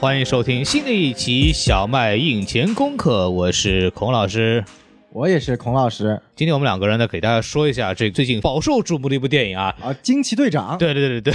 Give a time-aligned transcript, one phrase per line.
[0.00, 4.64] 欢迎收听新的一期小麦印钱功课，我是孔老师。
[5.12, 9.74] 我也是孔老师今天我们两个人呢，给大家说一下这最近饱受瞩目的一部电影啊。
[9.82, 11.34] 啊，惊奇队长对对对对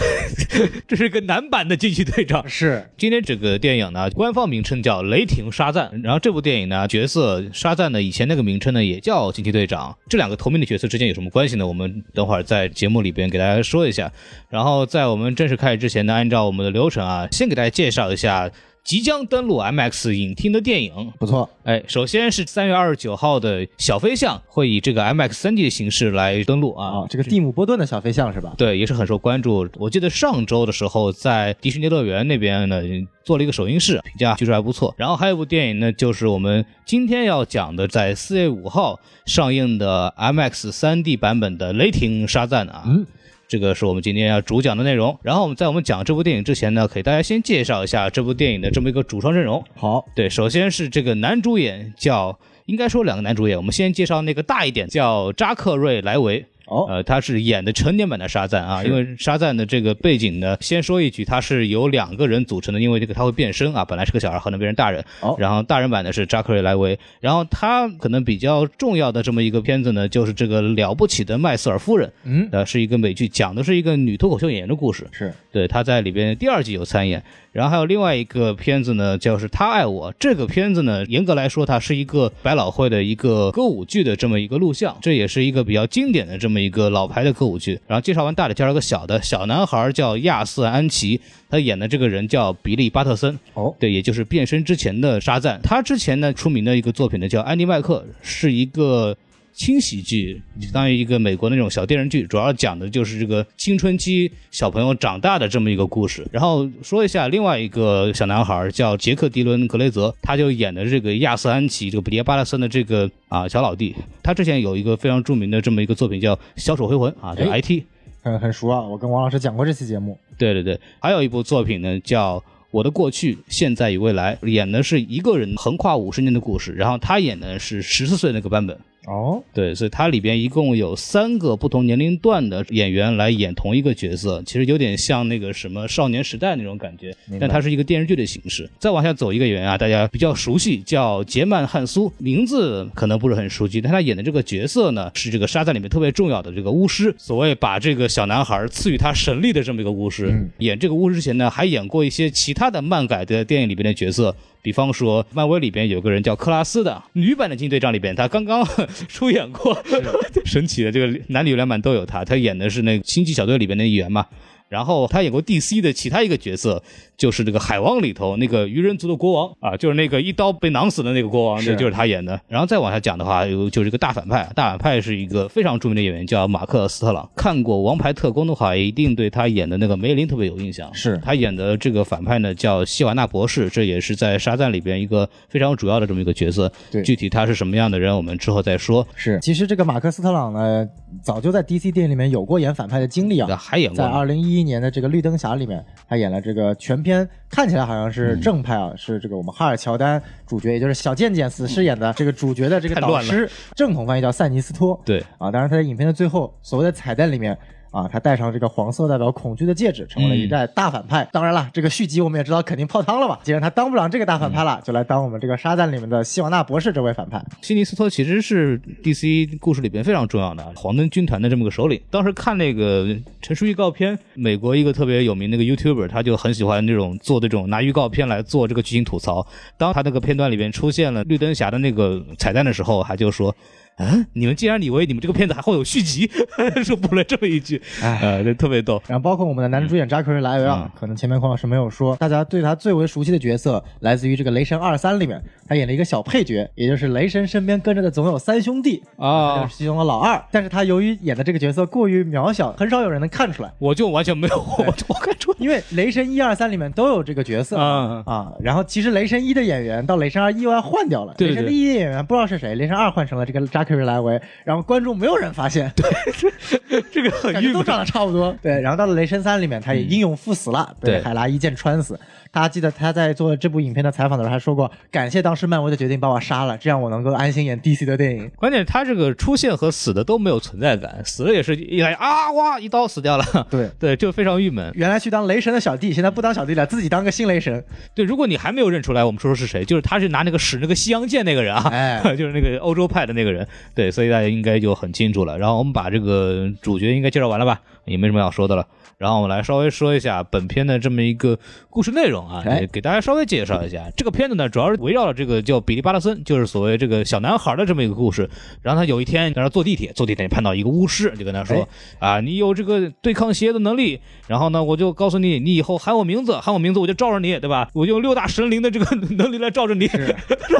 [0.49, 2.47] 对， 这是个男版的惊奇队长。
[2.47, 9.97] 是今天这个电影呢，官方名称叫《雷霆沙赞》，然后这部电影呢，角色沙赞呢，以前那个名称呢也叫惊奇队长。
[10.09, 11.67] 这两个同名的角色之间有什么关系呢？
[11.67, 14.09] 我们等会儿在节目里边给大家说一下。
[14.49, 18.49] 然后在我们正式开始之前呢，按照我们的流程啊，先给大家介绍一下
[18.85, 21.11] 即将登陆 MX 影厅的电影。
[21.19, 26.99] 不错，哎，首先是三月二十九号的小飞象会以这个 MX 3 D 的形式来登陆啊。
[26.99, 28.53] 啊，这个蒂姆·波顿的小飞象是吧？
[28.57, 29.67] 对，也是很受关注。
[29.77, 32.79] 我记得上周的时候，在迪士尼乐园那边呢
[33.23, 34.93] 做了一个首映式，评价据说还不错。
[34.95, 42.83] 然后还有一部电影呢，就是我们今天要讲的，在四月五号上映的 MX 3 D 版本的《雷霆沙赞》啊。
[42.85, 43.03] 嗯。
[43.47, 45.17] 这个是我们今天要主讲的内容。
[45.21, 49.63] 然后我们在我们讲这部电影之前呢，给大家先介绍一下这部电影的这么一个主创阵容。
[49.75, 56.45] 好，对，首先是这个男主演叫，应该说两个男主演，我们先介绍那个大一点，叫扎克瑞莱维。
[56.67, 65.03] 哦，呃，他是演的成年版的沙赞啊，因为沙赞的这个背景呢，先说一句，他是由两个人组成的，因为这个他会变身啊，本来是个小孩，后来变成大人。
[65.21, 75.07] 哦然后大人版的是扎克瑞莱维，然后他可能比较重要的这么一个片子呢，就是这个了不起的麦瑟尔夫人，嗯，呃，是一个美剧，讲的是一个女脱口秀演员的故事。
[75.11, 77.21] 是对，他在里边第二季有参演。
[77.55, 80.11] 然后还有另外一个片子呢，就是《他爱我》。
[80.19, 87.79] 这个片子呢，严格来说，它是一个百老汇的一个歌舞剧的这么一个录像，这也是一个比较经典的这么一个老牌的歌舞剧。
[87.87, 93.39] 然后介绍完大的，介绍个小的，小男孩叫亚瑟·安琪，他演的这个人叫比利·巴特森。
[93.53, 95.57] 哦，对，也就是变身之前的沙赞。
[95.63, 99.15] 他之前呢出名的一个作品呢叫《安迪麦克》，是一个
[99.55, 106.27] 轻喜剧，相当于一个美国那种小电视剧，主要讲的就是这个青春期小朋友长大的这么一个故事。
[106.29, 113.95] 然后说一下另外一个小男孩叫杰克·迪伦·格雷泽，他就演的这个亚瑟·安琪，这个比利·巴拉森的这个啊小老弟。
[114.21, 117.83] 他之前有一个非常著名的这么一个作品叫《小丑回魂》啊，叫哎 IT。
[118.21, 120.19] 很很熟啊，我跟王老师讲过这期节目。
[120.37, 122.39] 对对对，还有一部作品呢，叫
[122.71, 128.77] 《我的过去、现在与未来》，演的是一个人横跨五十年的故事，然后他演的是十四岁那个版本。
[129.07, 138.69] 哦，对，所以它里边一共有三个不同年龄段的演员来演同一个角色，其实有点像那个什么少年时代那种感觉，但它是一个电视剧的形式。
[138.79, 150.27] 再往下走一个演员啊，大家比较熟悉，叫杰曼·汉苏，名字可能不是很熟悉，但他演的这个角色呢，是这个沙赞里面特别重要的这个巫师，所谓把这个小男孩赐予他神力的这么一个巫师。
[150.27, 154.35] 嗯演这个巫师之前呢，还演过一些其他的漫改的电影里边的角色。
[154.65, 158.67] 比方说，漫威里边有个人叫克拉斯的，女版的金队长里边，他刚刚
[159.07, 159.77] 出演过，
[160.43, 164.25] 神奇的这个男女两版都有他，他演的是那个星际小队里边的一员嘛。
[164.69, 166.81] 然后他演过 DC 的其他一个角色，
[167.15, 172.39] 就是这个海王里头那个鱼人族的国王啊，就是那个一刀被囊死的那个国王，是那就是他演的。
[172.47, 177.29] 然后再往下讲的话，有就是一个大反派，大反派是一个非常著名的演员，叫马克·斯特朗。
[177.35, 180.91] 看过《王牌特工》的话，一定对他演的那个梅林特别有印象。
[180.93, 186.71] 是他演的这个反派呢，叫希瓦纳博士，这也是在沙赞里边一个非常主要的这么一个角色。
[186.91, 189.07] 对具体他是什么样的人，我们之后再说。
[189.15, 189.39] 是。
[189.41, 190.87] 其实这个马克·斯特朗呢，
[191.21, 193.55] 早就在 DC 电影里面有过演反派的经历啊。
[193.55, 204.99] 还演过在二零一一年的这个《绿灯侠》里面，他演了这个全片看起来好像嗯是正派啊，是这个我们哈尔乔丹主角，也就是小贱贱死饰演的这个主角的这个导师，正统翻译叫塞尼斯托。
[205.05, 207.57] 对，啊，当然他在影片的最后所谓的彩蛋里面。
[207.95, 211.25] 啊，他戴上这个黄色代表恐惧的戒指，成为了一代大反派。
[211.31, 213.39] 当然了，这个续集我们也知道肯定泡汤了吧？
[213.43, 217.41] 既然他当不了这个大反派了，就来当我们这个沙赞里面的希瓦纳博士这位反派。
[217.61, 221.97] 西尼斯托其实是 DC 故事里边非常重要的黄灯军团的这么个首领。
[222.11, 223.07] 当时看那个
[223.41, 229.47] 陈述预告片，美国一个特别有名的一个 YouTuber，他就很喜欢这种做这种拿预告片来做这个剧情吐槽。
[229.77, 233.55] 当他那个片段里边出现了绿灯侠的那个彩蛋的时候，他就说。
[233.97, 236.29] 嗯，你们竟然以为你们这个片子还会有续集，
[236.83, 239.01] 说补了这么一句，哎呃，这特别逗。
[239.07, 250.43] 然后包括我们的男主演扎克瑞莱维啊，可能前面孔老师没有说，大家对他最为熟悉的角色来自于这个《雷神二三》里面，他演了一个小配角，也就是雷神身边跟着的总有三兄弟啊就是其中的老二。
[250.51, 258.51] 但是他由于演的这个角色过于渺小，很少有人能看出来，我就完全没有，我我看出来因为雷神一二三里面都有这个角色啊啊。
[258.59, 267.73] 然后其实雷神一的演员到雷神二意外换掉了，雷神一的演员不知道是谁，雷神二换成了这个扎克瑞莱维，然后观众没有人发现，对，这个很郁闷。
[267.73, 268.53] 都长得差不多。
[268.61, 272.19] 对，然后到了雷神三里面，他也英勇赴死了，被对海拉一剑穿死。
[272.51, 278.49] 大家记得他在做这部影片的采访的时候还说过，感谢当时漫威的决定把我杀了，这样我能够安心演 DC 的电影。
[278.55, 284.89] 关键他这个出现和死的都没有存在感，死了也是一来啊哇一刀死掉了，对， 对，就非常郁闷。
[284.95, 287.83] 原来去当雷神的小弟，现在不当小弟了，自己当个新雷神。
[288.13, 295.57] 对，如果你还没有认出来，我们说说是谁，就是他是拿那个使那个西洋剑那个人啊，哎 就是那个欧洲派的那个人，对，所以大家应该就很清楚了。
[295.57, 298.87] 然后我们把这个主角应该介绍完了吧，也没什么要说的了。
[299.17, 301.57] 然后我们来稍微说一下本片的这么一个
[301.89, 304.09] 故事内容啊，给大家稍微介绍一下。
[304.15, 308.49] 这个片子呢，主要是围绕了这个叫比利巴拉森，就是所谓这个小男孩的这么一个故事。
[308.81, 311.87] 然后他有一天在那坐地铁，坐地铁碰到一个巫师，就跟他说、
[312.19, 317.89] 啊，你有这个对抗邪的能力，然后呢，我就告诉你，你以后喊我名字，喊我名字我就罩着你，对吧？
[317.93, 320.09] 我用六大神灵的这个能力来罩着你。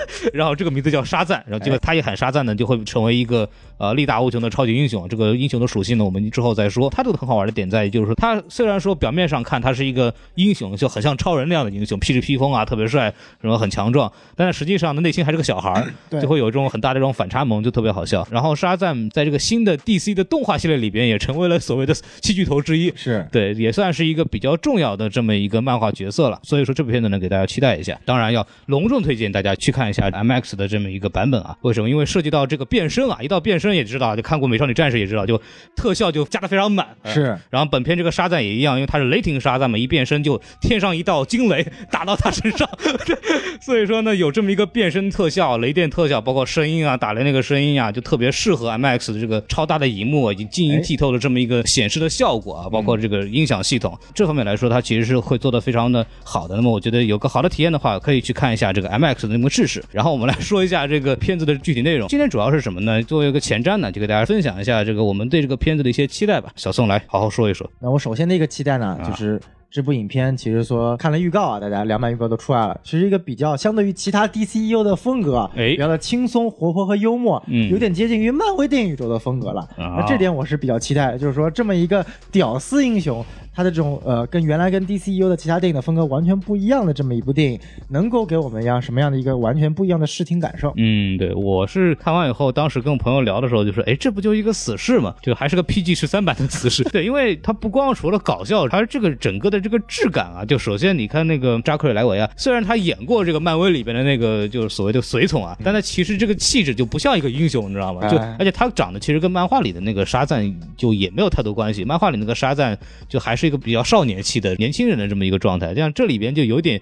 [0.33, 3.47] 然后这个名字叫沙赞，然后结果他一喊沙赞呢，就会成为一个
[3.77, 5.07] 呃力大无穷的超级英雄。
[5.07, 6.89] 这个英雄的属性呢，我们之后再说。
[6.89, 18.25] 他这个很好玩的点在于，就是说他虽然说表面上看他是一个英雄，就很像超人那样的英雄，披着披风啊，特别帅，什么很强壮，但是实际上呢，内心还是个小孩儿，对就会有这种很大的这种反差萌，就特别好笑。
[18.31, 22.91] 然后沙赞在这个新的 DC 的动画系列里边，也成为了所谓的 七巨头之一。
[22.95, 26.39] 是对，也算是一个比较重要的这么一个漫画角色了。
[26.43, 27.99] 所以说这部片子呢，给大家期待一下。
[28.05, 31.57] 当然要隆重推荐大家去看一下 MX 的这么一个版本啊。
[31.61, 31.89] 为什么？
[31.89, 35.41] 因为涉及到这个变身啊，一到变身也知道，就看过《美少女战士》也知道，就
[35.75, 36.87] 特效就加的非常满。
[37.05, 42.67] 是，然后本片这个沙赞也一样，因为他是雷霆沙赞嘛，一变身就天上一道惊雷打到他身上，
[43.61, 56.55] 所以说呢，有这么一个变身特效、雷电特效，包括声音啊、打雷那个声音啊，就特别适合 MX 的这个超大的荧幕啊以及晶莹剔透的这么一个显示的效果啊，包括这个音响系统这方面来说，它其实是会做的非常的好的。
[56.55, 59.83] 那么我觉得有个好的体验的话，可以去看一下这个 MX 的那么试试。
[59.91, 62.07] 然后我们来说一下这个片子的具体内容。
[62.07, 63.03] 今天主要是什么呢？
[63.03, 66.51] 作为一个前瞻呢，就给大家分享一下这个我们对这个片子的一些期待吧。
[66.55, 67.69] 小宋来好好说一说。
[67.79, 69.03] 那我首先的一个期待呢，啊。
[69.03, 69.41] 就是
[69.71, 75.69] 这部影片其实说看了预告啊，大家两版预告都出来了，其实一个比较相对于其他 DCEU 的风格啊，哎。
[75.71, 77.67] 比较的轻松活泼和幽默，嗯。
[77.71, 79.61] 有点接近于漫威电影宇宙的风格了。
[79.75, 79.97] 啊。
[79.97, 83.25] 那这点我是比较期待的，就是说这么一个屌丝英雄，
[83.55, 87.59] 他的这种呃跟原来跟 DCEU 的其他电影的风格完全不一样的这么一部电影，
[87.89, 90.73] 能够给我们一样什么样的一个完全不一样的视听感受？
[90.75, 96.83] 嗯，对，我是看完以后，当时跟我朋友聊的时候就说，哎，这不就一个死侍嘛，就还是个 PG 十三版的死侍。
[96.91, 108.07] 对，因为它不光除了搞笑，它这个整个的这个质感啊，就首先你看那个扎克瑞莱维啊，虽然他演过这个漫威里边的那个就是所谓的随从啊，但他其实这个气质就不像一个英雄，你知道吗？
[108.09, 112.77] 就哎而且他长得其实跟漫画里的那个沙赞就也没有太多关系，漫画里那个沙赞
[113.07, 116.81] 就还是这个比较少年气的年轻人的这么一个状态，这样这里边就有点。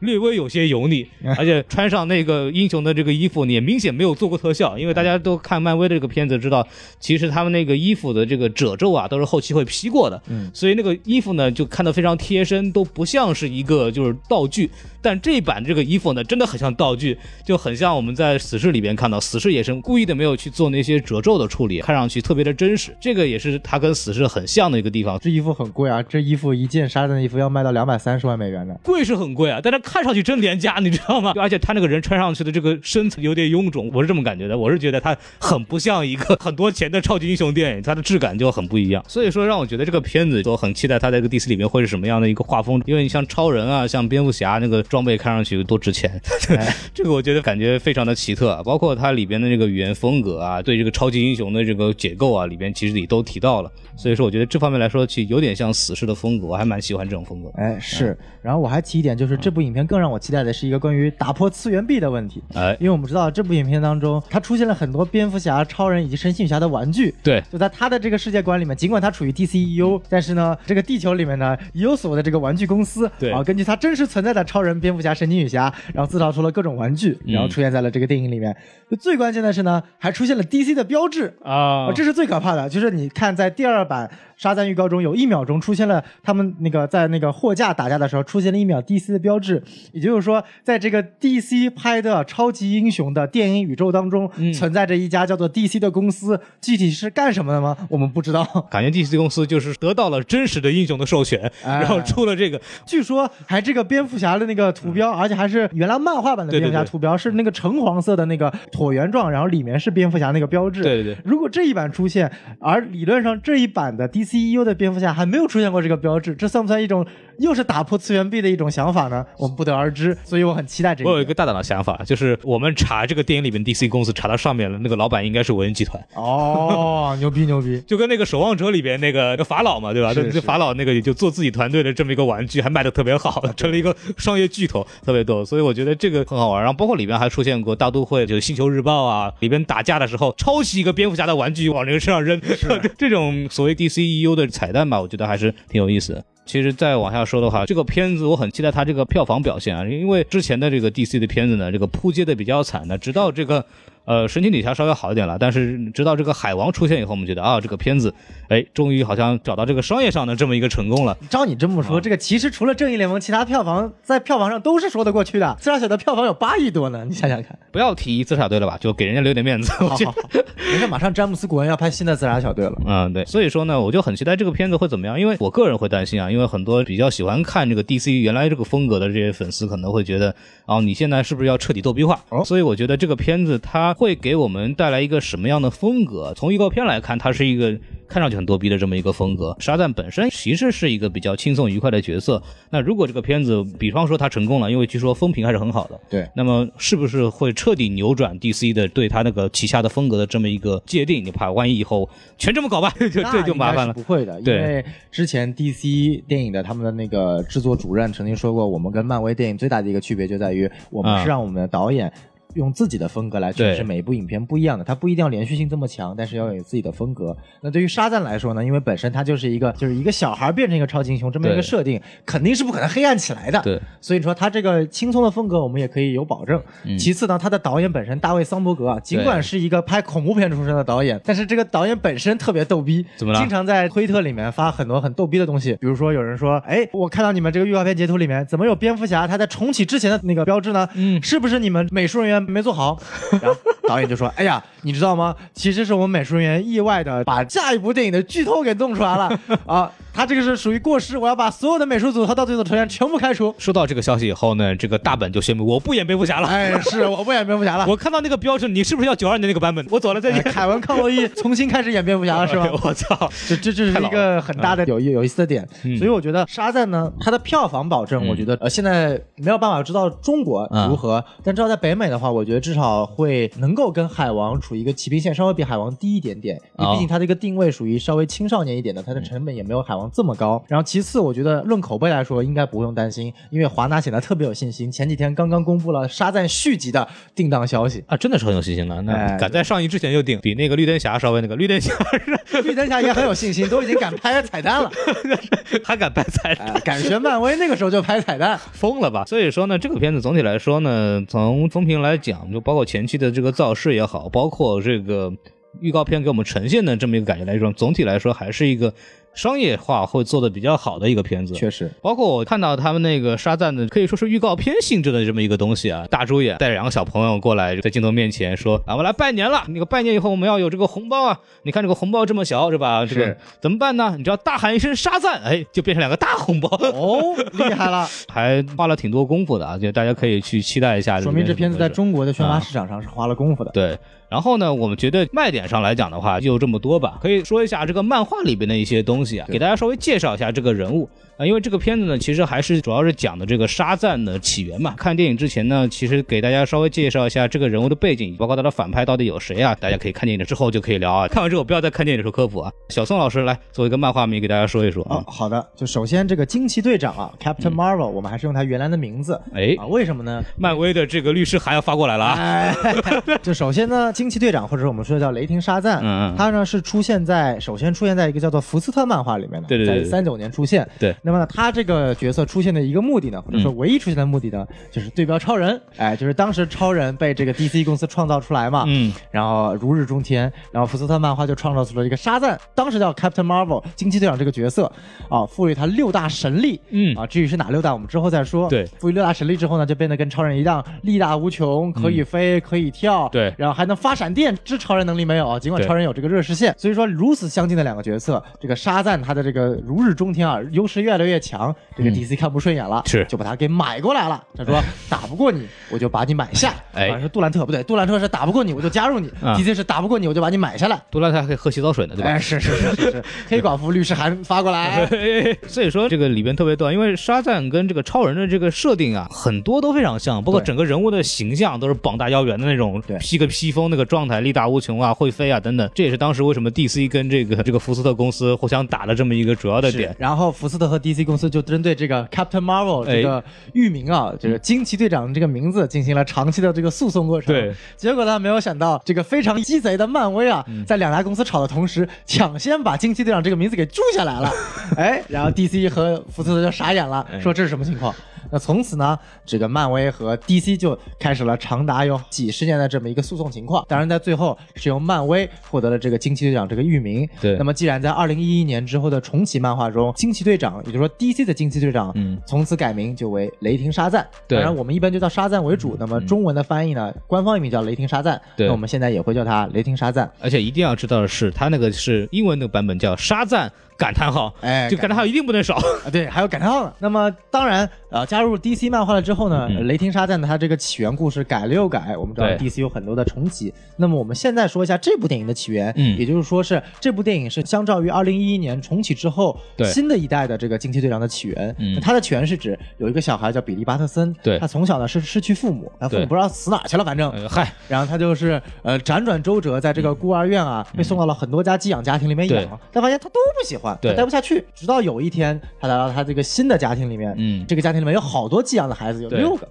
[0.00, 1.06] 略微有些油腻，
[1.36, 6.66] 而且穿上那个英雄的这个衣服，也明显没有做过特效，因为大家都看漫威的这个片子知道，
[7.00, 14.70] 其实他们那个衣服的这个褶皱啊，都是后期会 P 过的，嗯所以那个衣服呢就看得非常贴身，都不像是一个就是道具。
[15.00, 22.94] 但这一版这个衣服呢，真的很像道具，就很像我们在死侍里边看到，死侍也是故意的没有去做那些褶皱的处理，看上去特别的真实。
[23.00, 25.16] 这个也是它跟死侍很像的一个地方。
[25.20, 28.74] 这衣服很贵啊，这衣服一件沙赞的衣服要卖到两百三十万美元呢。
[28.82, 31.32] 贵是很贵啊，但是看上去真廉价，你知道吗？
[31.40, 34.56] 而且他那个人穿上去的这个身材有点臃肿，我是这么感觉的。
[34.56, 39.04] 我是觉得他很不像一个很多钱的超级英雄电影，它的质感就很不一样。
[39.08, 42.80] 所以说让我觉得这个片子，都很期待它在这个 DC 里面会是什么样的一个画风。
[42.86, 46.10] 因为你像超人啊，像蝙蝠侠那个装备看上去多值钱，
[46.94, 48.62] 这个我觉得感觉非常的奇特啊。
[48.62, 53.70] 包括它里边的这个语言风格啊，对这个超级英雄的这个解构啊，里边其实也都提到了。
[53.96, 57.50] 所以说我觉得这方面来说，其实有点像死侍的风格，我还蛮喜欢这种风格。
[57.56, 58.16] 哎，是。
[58.42, 62.42] 然后我还提一点，就是这部影片更让我期待的是一个关于打破次元壁的问题。
[62.54, 67.14] 哎，因为我们知道这部影片当中，它出现了很多蝙蝠侠、超人以及神奇女侠的玩具。
[67.22, 78.56] 对，就在他的这个世界观里面，尽管他处于 DCEU，但是呢，这个地球里面呢也有所谓的这个玩具公司，对啊，根据他真实存在的超人、蝙蝠侠、神奇女侠，然后制造出了各种玩具，然后出现在了这个电影里面。
[78.98, 81.34] 最关键的是呢，还出现了 DC 的标志。
[81.42, 89.62] 啊哦，这是最可怕的，就是你看在第二版沙赞预告中，有一秒钟出现了他们那个在那个货架打架的时候出现了一秒 DC 的标志，
[89.92, 97.76] 也就是说，在这个 DC 拍的超级英雄的电影宇宙当中，嗯存在着一家叫做 DC 的公司，具体是干什么的吗？
[97.88, 98.44] 我们不知道。
[98.70, 110.82] 感觉 DC 公司就是得到了真实的英雄的授权，哎然后出了这个据说还这个蝙蝠侠的那个图标，而且还是原来漫画版的蝙蝠侠图标，是那个橙黄色的那个椭圆状，然后里面是蝙蝠侠那个标志。
[110.82, 117.06] 对对对如果这一版出现，而理论上这一版的 DCEU 的蝙蝠侠还没有出现过这个标志，这算不算一种
[117.38, 119.24] 又是打破次元壁的一种想法呢？
[119.38, 120.16] 我们不得而知。
[120.24, 121.10] 所以我很期待这个。
[121.10, 127.80] 我有一个大胆的想法，就是我们查这个电影里面 DC 公司查到上面了，那个老板应该是文恩集团，哦，牛逼牛逼！
[127.86, 130.14] 就跟那个守望者里边那个那个法老嘛，对吧？
[130.14, 135.44] 是是这这法老那个也就做自己团队的这么一个玩具，还卖的特别好， 成了一个商业巨头，特别逗。
[135.44, 136.62] 所以我觉得这个很好玩。
[136.62, 142.40] 然后包括里边还出现过大都会，就是星球日报啊，里边打架的时候抄袭一个蝙蝠侠的玩具往人身上扔，
[142.96, 146.24] 这种所谓 DCEU 的彩蛋吧，我觉得还是挺有意思的。
[146.48, 153.62] 其实再往下说的话，这个片子我很期待它这个票房表现啊，因为之前的这个 DC 的片子呢，这个扑街的比较惨的，直到这个
[154.08, 158.14] 呃神奇女侠稍微好一点了，但是直到这个海王出现以后，我们觉得啊，这个片子
[158.48, 161.14] 哎，终于好像找到这个商业上的这么一个成功了。
[161.28, 165.54] 照你这么说，啊这个其实除了正义联盟，其他票房在票房上都是说得过去的。
[165.60, 167.58] 自杀小队票房有八亿多呢，你想想看。
[167.70, 169.70] 不要提自杀队了吧，就给人家留点面子。
[169.74, 170.14] 好好好，
[170.56, 172.72] 没事，马上詹姆斯·古恩要拍新的自杀小队了。
[172.86, 180.34] 嗯，对，所以说呢，我就很期待这个片子会怎么样，因为我个人会担心啊，因为很多比较喜欢看这个 DC 原来这个风格的这些粉丝可能会觉得，
[180.64, 182.18] 哦，你现在是不是要彻底逗逼化？
[182.30, 186.32] 哦所以我觉得这个片子它会给我们带来一个什么样的风格？
[186.36, 187.76] 从预告片来看，它是一个
[188.06, 189.56] 看上去很逗逼的这么一个风格。
[189.58, 192.40] 沙赞本身其实是一个比较轻松愉快的角色。
[192.70, 201.24] 那如果这个片子，比方说它成功了，因为据说风评还是很好的，对，那么是不是会彻底扭转 DC 的对他那个旗下的风格的这么一个界定？
[201.24, 203.92] 你怕万一以后全这么搞吧， 就这就麻烦了。
[203.92, 212.12] 不会的，因为之前 DC 电影的他们的那个制作主任曾经说过，我们跟漫威电影最大的一个区别就在于，我们啊是让我们的导演。
[212.58, 217.34] 用自己的风格来诠释每一部影片不一样的，它不一定要连续性这么强，但是要有自己的风格。
[217.62, 223.60] 那对于沙赞来说呢，因为本身他就是一个就是一个小孩变成一个超级英雄这么一个设定，肯定是不可能黑暗起来的。
[223.62, 226.60] 对，所以说他这个轻松的风格我们也可以有保证。
[226.84, 240.88] 嗯其次呢，他的导演本身大卫桑伯格啊，尽管是一个拍恐怖片出身的导演，但是这个导演本身特别逗逼，怎么了经常在推特里面发很多很逗逼的东西，比如说有人说，哎，我看到你们这个预告片截图里面怎么有蝙蝠侠他在重启之前的那个标志呢？
[240.94, 242.98] 嗯是不是你们美术人员没做好？
[243.42, 245.34] 然后导演就说，哎呀，你知道吗？
[245.54, 249.90] 其实是我们美术人员意外的把下一部电影的剧透给弄出来了 啊。
[250.14, 253.54] 他这个是属于过失，我要把所有的美术组和道具组成员全部开除。
[253.56, 256.48] 收到这个消息以后呢，这个大本就宣布我不演蝙蝠侠了。
[256.48, 257.86] 哎，是我不演蝙蝠侠了。
[257.88, 259.86] 我看到那个标志，你是不是要九二年那个版本？
[259.88, 260.52] 我走了，再哎见。
[260.52, 262.68] 凯文·康洛伊重新开始演蝙蝠侠了，是吧？
[262.82, 263.30] 我操！
[263.46, 280.62] 这这这是一个很大的有有意思的点，嗯所以我觉得沙赞呢，它的票房保证，嗯我觉得呃现在没有办法知道中国如何，但知道在北美的话，我觉得至少会能够跟海王处于一个骑兵线，稍微比海王低一点点，因为哦毕竟它的一个定位属于稍微青少年一点的，它的成本也没有海王这么高。
[280.68, 288.04] 然后其次，我觉得论口碑来说，应该不用担心，因为华纳显得特别有信心，前几天刚刚公布了沙赞续集的定档消息。
[288.06, 289.00] 啊，真的是很有信心的。
[289.00, 291.94] 那哎赶在上映之前就定，比那个绿灯侠稍微那个绿灯侠
[292.62, 294.90] 绿灯侠也很有信心，都已经敢拍彩蛋了，
[295.82, 296.68] 还敢拍彩蛋。
[296.68, 298.58] 哎，敢学漫威那个时候就拍彩蛋。
[298.72, 299.24] 疯了吧？
[299.24, 305.32] 所以说呢，这个片子总体来说呢，从风评来讲，就包括前期的这个造势也好，包括这个
[305.80, 308.92] 预告片给我们呈现的这么一个感觉来说，总体来说还是一个
[309.38, 311.54] 商业化会做的比较好的一个片子。
[311.54, 316.04] 确实，包括我看到他们那个沙赞的，可以说是预告片性质的这么一个东西啊。
[316.10, 319.62] 大猪眼带着两个小朋友过来，在镜头面前说：“啊，我来拜年了。
[319.68, 321.38] 那个拜年以后我们要有这个红包啊。
[321.62, 323.06] 你看这个红包这么小，是吧？
[323.06, 324.16] 这个是怎么办呢？
[324.18, 326.68] 你只要大喊一声沙赞，哎，就变成两个大红包。
[326.92, 331.20] 哦，厉害了， 还花了挺多功夫的啊，就大家可以去期待一下。
[331.20, 332.08] 说明这片子在中。
[332.08, 333.70] 国的宣发啊市场上是花了功夫的。
[333.70, 333.94] 对，
[334.30, 337.18] 然后呢，我们觉得卖点上来讲的话，就这么多吧。
[337.20, 341.08] 可以说一下这个漫画里边的一些东西给大家稍微介绍一下这个人物
[341.38, 344.94] 啊、因为这个片子呢，其实还是主要是讲的这个沙赞的起源嘛。
[344.96, 351.28] 看电影之前呢，其实给大家稍微介绍一下这个人物的背景，包括他的反派到底有谁啊，大家可以看电影之后就可以聊啊。
[351.28, 352.72] 看完之后不要再看电影的时候科普啊。
[352.88, 355.24] 小宋老师来作为一个漫画迷给大家说一说哦啊，。
[355.28, 360.42] 好的，就首先这个惊奇队长啊，Captain Marvel，、我们还是用他原来的名字哎，啊，为什么呢？
[360.56, 362.34] 漫威的这个律师函要发过来了啊。
[362.34, 362.74] 哎，
[363.44, 370.88] 就首先呢，惊奇队长或者我们说的叫雷霆沙赞，嗯嗯他呢是出现在首先出现在一个叫做福斯特漫画里面的，对对对对在三九年出现。
[370.98, 375.78] 对那么呢，他这个角色出现的一个目的呢，或者说唯一出现的目的呢，就是对标超人。
[375.98, 384.90] 哎，就是当时超人被这个 DC 公司创造出来嘛，嗯，然后如日中天，然后福斯特漫画就创造出了一个沙赞，当时叫 Captain Marvel 惊奇队长这个角色
[385.28, 387.14] 啊，赋予他六大神力，嗯。
[387.14, 388.66] 啊，至于是哪六大，我们之后再说。
[388.70, 388.86] 对。
[388.98, 393.54] 赋予六大神力之后呢，就变得跟超人一样，力大无穷，可以飞，可以跳，嗯对。
[393.58, 404.42] 然后还能发闪电，这超人能力没有，尽管超人有这个热视线，所以说如此相近的两个角色，这个沙赞他的这个如日中天啊，优势越来越强，这个 DC 看不顺眼了，是就把他给买过来了。
[404.56, 406.72] 他说打不过你， 我就把你买下。
[406.94, 411.00] 哎杜兰特不对，杜兰特是打不过你，我就加入你啊；DC 是打不过你，我就把你买下来。
[411.10, 412.30] 杜兰特还可以喝洗澡水呢，对吧？
[412.30, 415.06] 哎，是是是是是， 黑寡妇律师函发过来。
[415.68, 425.88] 所以说这个里边特别逗，因为沙赞跟这个超人的这个设定啊，很多都非常像，包括整个人物的形象都是膀大腰圆的那种对，披个披风那个状态，力大无穷啊，会飞啊等等。
[425.94, 430.14] 这也是当时为什么 DC 跟这个这个福斯特公司互相打的这么一个主要的点。
[430.18, 437.54] 然后福斯特和 DC 公司就针对这个 Captain Marvel 哎这个域名啊，就是惊奇队长这个名字进行了长期的这个诉讼过程。
[437.54, 444.50] 对，结果呢，没有想到这个非常鸡贼的漫威啊，嗯在两家公司吵的同时，抢先把惊奇队长这个名字给注下来了。
[444.96, 448.14] 哎，然后 DC 和福斯特就傻眼了，哎说这是什么情况？
[448.50, 453.84] 那从此呢，这个漫威和 DC 就开始了长达有几十年的这么一个诉讼情况。
[453.88, 457.28] 当然，在最后是由漫威获得了这个惊奇队长这个域名。
[457.40, 464.26] 对那么既然在二零一一年之后的重启漫画中，惊奇队长，也就是说 DC 的惊奇队长，嗯从此改名就为雷霆沙赞。
[464.46, 465.96] 对嗯当然我们一般就叫沙赞为主。
[465.98, 468.40] 那么中文的翻译呢，官方译名叫雷霆沙赞。
[468.56, 470.30] 对那我们现在也会叫它雷霆沙赞。
[470.40, 475.74] 而且一定要知道的是，它那个是英文那个版本叫沙赞感叹号，哎这个感叹号一定不能少。
[475.74, 476.92] 啊，对，还有感叹号呢。
[477.00, 479.88] 那么当然，呃，加入 DC 漫画了之后呢，嗯。
[479.88, 483.74] 雷霆沙赞的它这个起源故事改了又改，我们知道 DC 有很多的重启。
[483.96, 486.16] 那么我们现在说一下这部电影的起源，嗯。
[486.16, 489.88] 也就是说是这部电影是相照于2011年重启之后对。
[489.88, 491.74] 新的一代的这个惊奇队长的起源。
[491.78, 491.98] 嗯。
[492.00, 494.60] 它的起源是指有一个小孩叫比利巴特森，对。
[494.60, 497.28] 他从小呢是失去父母，他父母不知道死哪去了，反正。
[497.32, 504.64] 呃，嗨，然后他就是呃辗转周折，在这个孤儿院啊，被送到了很多家寄养家庭里面养，但发现他都不喜欢，对他待不下去。
[504.74, 509.68] 直到有一天，他来到他这个新的家庭里面，嗯这个家庭里面有好多寄养的孩子，有六个。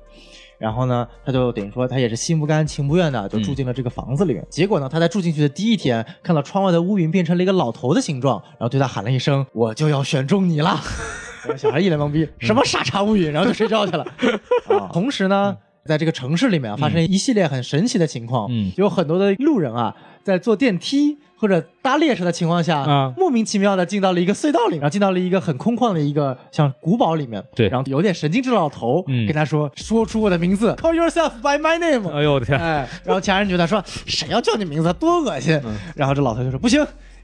[0.60, 4.44] 然后呢，他就等于说，他也是心不甘情不愿的，就住进了这个房子里面。
[4.50, 10.80] 结果呢，他在住进去的第一天，看到窗外的乌云变成了一个老头的形状，然后对他喊了一声：“我就要选中你了。
[11.56, 14.04] ”小孩一脸懵逼，什么傻叉乌云，然后就睡觉去了。
[14.68, 19.96] 啊，同时呢，在这个城市里面啊发生一系列很神奇的情况，嗯有很多的路人啊，
[20.28, 21.18] 在坐电梯。
[21.40, 27.44] 或者搭列车的情况下，啊莫名其妙的进到了一个隧道里，然后进到了一个很空旷的一个像古堡里面。
[27.54, 32.10] 对然后有点神经质的老头、嗯跟他说：“说出我的名字，Call yourself by my name。
[32.12, 35.62] 哎呦我的天，哎，然后其他人觉得说：“谁要叫你名字，多恶心。
[35.64, 36.84] 嗯然后这老头就说：“不行，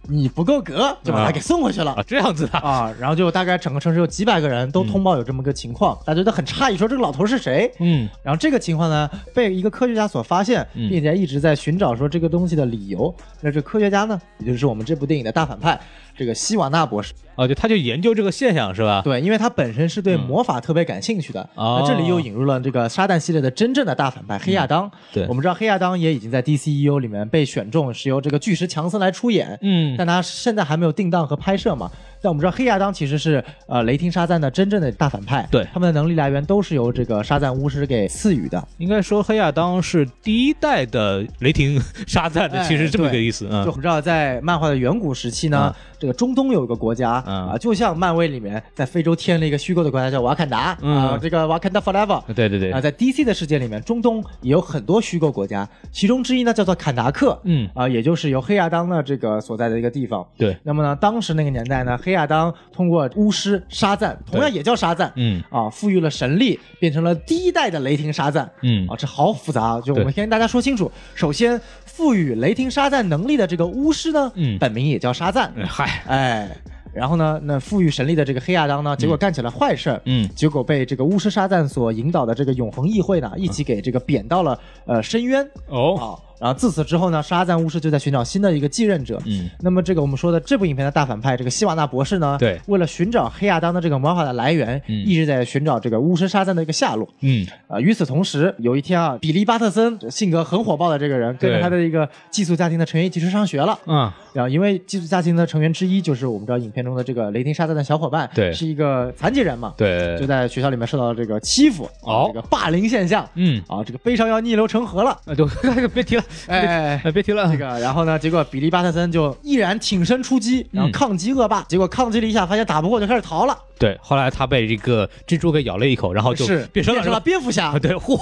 [0.10, 1.94] 你不够格，就把他给送回去了。
[1.94, 7.72] 啊，这样子的，啊，然后就大概整个城市有几百个人都通报有这么个情况，大家觉得很诧异，说这个老头是谁？
[7.80, 13.14] 嗯然后这个情况呢，被一个科学家所发现，嗯并且一直在寻找说这个东西的理由。
[13.42, 15.80] 那这科学家呢，也就是我们这部电影的大反派，
[16.16, 17.14] 这个希瓦纳博士。
[17.36, 19.02] 哦，就他就研究这个现象是吧？
[19.04, 21.42] 对，因为他本身是对魔法特别感兴趣的。
[21.56, 24.90] 哦那这里又引入了这个沙旦系列的真正的大反派黑亚当。
[25.12, 29.58] 对我们知道黑亚当也已经在 DCEU 里面被选中，是由这个巨石强森来出演。
[29.62, 31.90] 嗯但他现在还没有定档和拍摄嘛。
[32.24, 38.66] 但我们知道黑亚当其实是呃雷霆沙赞的真正的大反派，对他们的能力来源都是由这个沙赞巫师给赐予的。
[38.78, 43.44] 应该说黑亚当是第一代的雷霆 沙赞的，哎其实是这么一个意思。
[43.46, 52.24] 就嗯我们知道，在漫画的远古时期呢，这个中东有一个国家、嗯啊，就像漫威里面在非洲添了一个虚构的国家叫瓦坎达、嗯啊，这个瓦坎达 forever。
[52.34, 60.26] 对对对啊，，在 DC 的世界里面，中东也有很多虚构国家，其中之一呢叫做坎达克，嗯啊，也就是由黑亚当的这个所在的一个地方。
[60.38, 65.44] 对，那么呢，当时那个年代呢，黑亚当通过巫师沙赞，同样也叫沙赞，嗯。
[65.50, 68.50] 啊，赋予了神力，变成了第一代的雷霆沙赞。
[68.62, 68.88] 嗯。
[68.88, 69.82] 啊，这好复杂啊！
[69.82, 74.58] 就我们先跟大家说清楚，首先赋予雷霆沙赞能力的这个巫师呢，嗯。
[74.58, 76.58] 本名也叫沙赞，哎嗨，哎。
[76.94, 80.30] 然后呢，那赋予神力的这个黑亚当呢，结果干起了坏事儿，嗯。
[80.36, 85.44] 结果被这个巫师沙赞所引导的这个永恒议会呢，一起给这个贬到了呃深渊。
[85.70, 86.06] 哦，啊。
[86.44, 89.18] 然后自此之后呢，沙赞巫师就在寻找新的一个继任者。
[89.26, 97.08] 嗯那么这个我们说的这部影片的大反派这个希瓦纳博士呢，对为了寻找黑亚当的这个魔法的来源，嗯一直在寻找这个巫师沙赞的一个下落。
[97.22, 103.80] 嗯啊、与此同时，有一天啊，比利巴特森性格很火爆的这个人，跟着他的一个寄宿家庭的成员一起去上学了。
[103.88, 115.46] 嗯然后因为寄宿家庭的成员之一就是我们知道影片中的这个雷霆沙赞的小伙伴，对是一个残疾人嘛，对就在学校里面受到了这个欺负，哦这个霸凌现象，嗯，啊，这个悲伤要逆流成河了，啊，就
[115.94, 117.00] 别提了， 哎。
[117.04, 118.18] 哎， 别提了这，个，然后呢？
[118.18, 121.62] 结果比利·巴特森就毅然挺身出击，然后嗯抗击恶霸。
[121.68, 127.20] 结果抗击了一下，发现打不过，就开始逃了，对，后来他被这个蜘蛛给咬了一口，然后就是变身了，变成了是吧？
[127.20, 127.80] 蝙蝠侠啊，。
[127.80, 128.18] 对，嚯，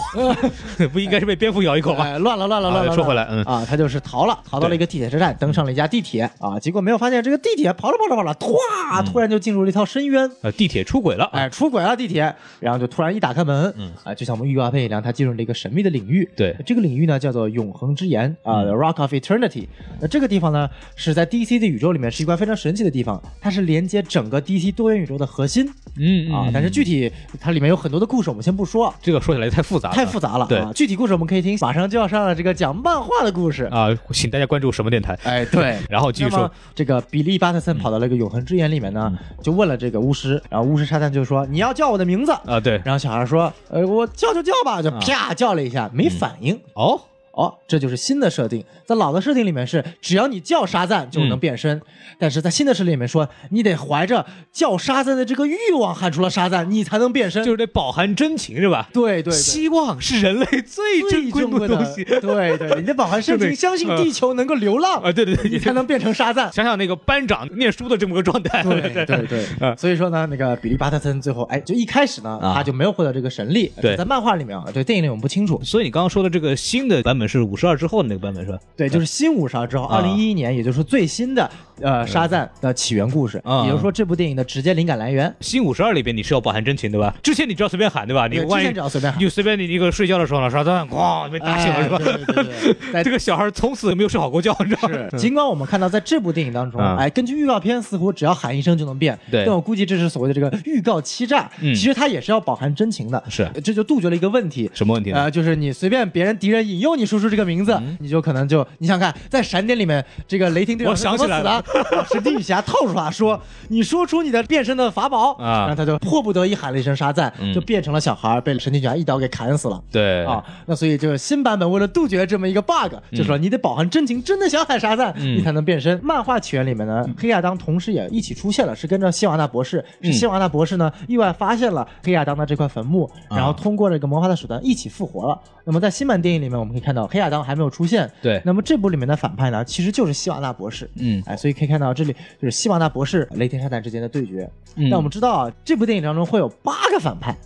[0.90, 2.04] 不应该是被蝙蝠咬一口吗？
[2.04, 2.92] 哎，乱了乱了乱了！
[2.92, 16.56] 啊说回来嗯啊，他就是逃了，逃到了一个地铁车站，登上了一家地铁啊，结果没有发现这个地铁跑着跑着跑着，唰，突然就进入了一条深渊，呃，地铁出轨了，哎，出轨了地铁，然后就突然一打开门，嗯，啊，就像我们预告片一样，他进入了一个神秘的领域，对。
[16.66, 19.68] 这个领域呢叫做永恒之岩啊、e Rock of Eternity。
[20.00, 25.70] 那这个地方呢是在 DC 的宇宙里面是一块非常神奇的地方，它是连接整个 DC 多元宇宙的核心。
[25.98, 28.94] 嗯啊，但是具体它里面有很多的故事，我们先不说。
[29.02, 30.60] 这个说起来太复杂了，太复杂了对。
[30.60, 30.72] 啊！
[30.74, 33.66] 具体故事我们可以听，马上就要上了这个讲漫画的故事。
[33.66, 35.18] 啊，请大家关注什么电台？
[35.24, 46.58] 哎，对，然后继续那么说，这个比利·巴特森跑到了一个永恒之眼里面呢，就问了这个巫师，然后巫师沙赞就说：“你要叫我的名字。”啊，对，然后小孩说：“呃，我叫就叫吧。”就啪叫了一下，没反应。
[46.76, 47.02] 哦，
[47.34, 48.64] 哦，这就是新的设定。
[48.86, 51.82] 在老的设定里面是，只要你叫沙赞就能变身，
[52.20, 57.44] 但是在新的设定里面说，你得怀着叫沙赞的这个欲望喊出了沙赞，你才能变身。
[57.44, 58.90] 就是得饱含真情是吧？
[58.94, 59.34] 对对对。
[59.34, 65.12] 希望是人类最珍贵的的东西对对，你得饱含 深情，相信地球能够流浪啊！
[65.12, 66.52] 对对对，你才能变成沙赞。
[66.52, 73.72] 想想那个班长念书的这么个状态，对对 对，啊所以说呢，那个比利·巴特森最后，哎，就一开始呢，啊他就没有获得这个神力。
[73.82, 75.62] 对在漫画里面啊，对电影里我们不清楚。
[75.64, 78.60] 所以你刚刚说的这个新的版本是五十二之后的那个版本是吧？
[78.76, 81.50] 对，就是新五十二之后，啊二零一一年，也就是最新的
[81.82, 85.34] 呃沙赞的起源故事，啊也就是说这部电影的直接灵感来源。
[85.40, 87.14] 新五十二里边你是要饱含真情对吧？
[87.24, 88.28] 之前你只要随便喊对吧？
[88.28, 91.98] 你对之前只要随便喊你随便你一个睡觉的时候呢，沙赞咣被打醒了是吧？
[92.00, 94.96] 哎对对对对在 这个小孩从此没有睡好过觉，你知道吗？
[95.12, 104.70] 是，尽管我们看到在这部电影当中，嗯哎，根据预告片似乎只要喊一声就能变，对但我估计这是所谓的这个预告欺诈，嗯其实它也是要饱含真情的，是这就杜绝了一个问题。
[104.74, 105.24] 什么问题呢？
[105.24, 111.71] 呃，就是你随便别人敌人引诱你说出这个名字，你就可能就你想看，在闪点里面，这个雷霆队长我是怎么死想起来了的，
[112.12, 115.62] 神奇女侠套出来说，你说出你的变身的法宝啊。
[115.62, 117.54] 然后他就迫不得已喊了一声沙赞，嗯。
[117.54, 119.82] 就变成了小孩，被神奇女侠一刀给砍死了。
[119.92, 120.26] 对。
[120.26, 125.38] 啊，那所以就是新版本为了杜绝这么一个 bug，就说你得饱含真情，真的想喊沙赞，嗯。
[125.38, 126.00] 你才能变身。
[126.04, 133.38] 漫画起源里面呢，黑亚当同时也一起出现了，是跟着希瓦纳博士，是嗯希瓦纳博士呢意外发现了黑亚当的这块坟墓，啊。
[133.38, 135.40] 然后通过这个魔法的手段一起复活了。
[135.64, 138.42] 那么在新版电影里面，我们可以看到黑亚当还没有出现，对。
[138.44, 141.22] 那么这部里面的反派呢，其实就是希瓦纳博士，嗯。
[141.26, 144.50] 哎，所以可以看到这里就是希瓦纳博士、雷霆沙赞之间的对决。
[144.76, 147.38] 嗯那我们知道啊，这部电影当中会有八个反派。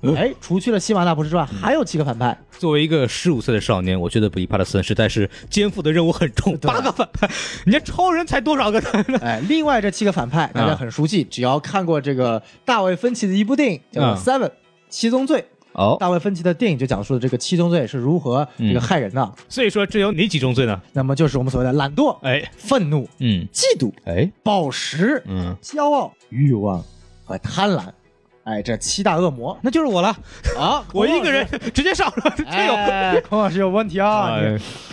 [0.00, 2.38] 呃哎，除去了西瓦纳博士之外，还有七个反派。
[2.52, 7.28] 作为一个十五岁的少年，我觉得比利·帕特森实在是肩负的任务很重，对八个反派，
[7.66, 9.18] 人家超人才多少个呢？
[9.20, 14.46] 哎，另外这七个反派大家很熟悉，只要看过这个大卫芬奇的一部电影叫 Seven》
[14.88, 15.44] 七宗罪。
[15.78, 19.32] 哦，大卫芬奇的电影就讲述了这个七宗罪是如何这个害人的。
[19.48, 20.80] 所以说这有哪几宗罪呢？
[20.92, 26.84] 那么就是我们所谓的懒惰、哎，愤怒、嗯，嫉妒、哎，暴食、嗯，骄傲、欲望
[27.24, 27.84] 和贪婪。
[28.42, 30.08] 哎，这七大恶魔那就是我了，
[30.58, 30.82] 啊！
[30.94, 32.74] 我一个人直接上了， 这有。
[32.74, 34.38] 哎，孔老师有问题啊！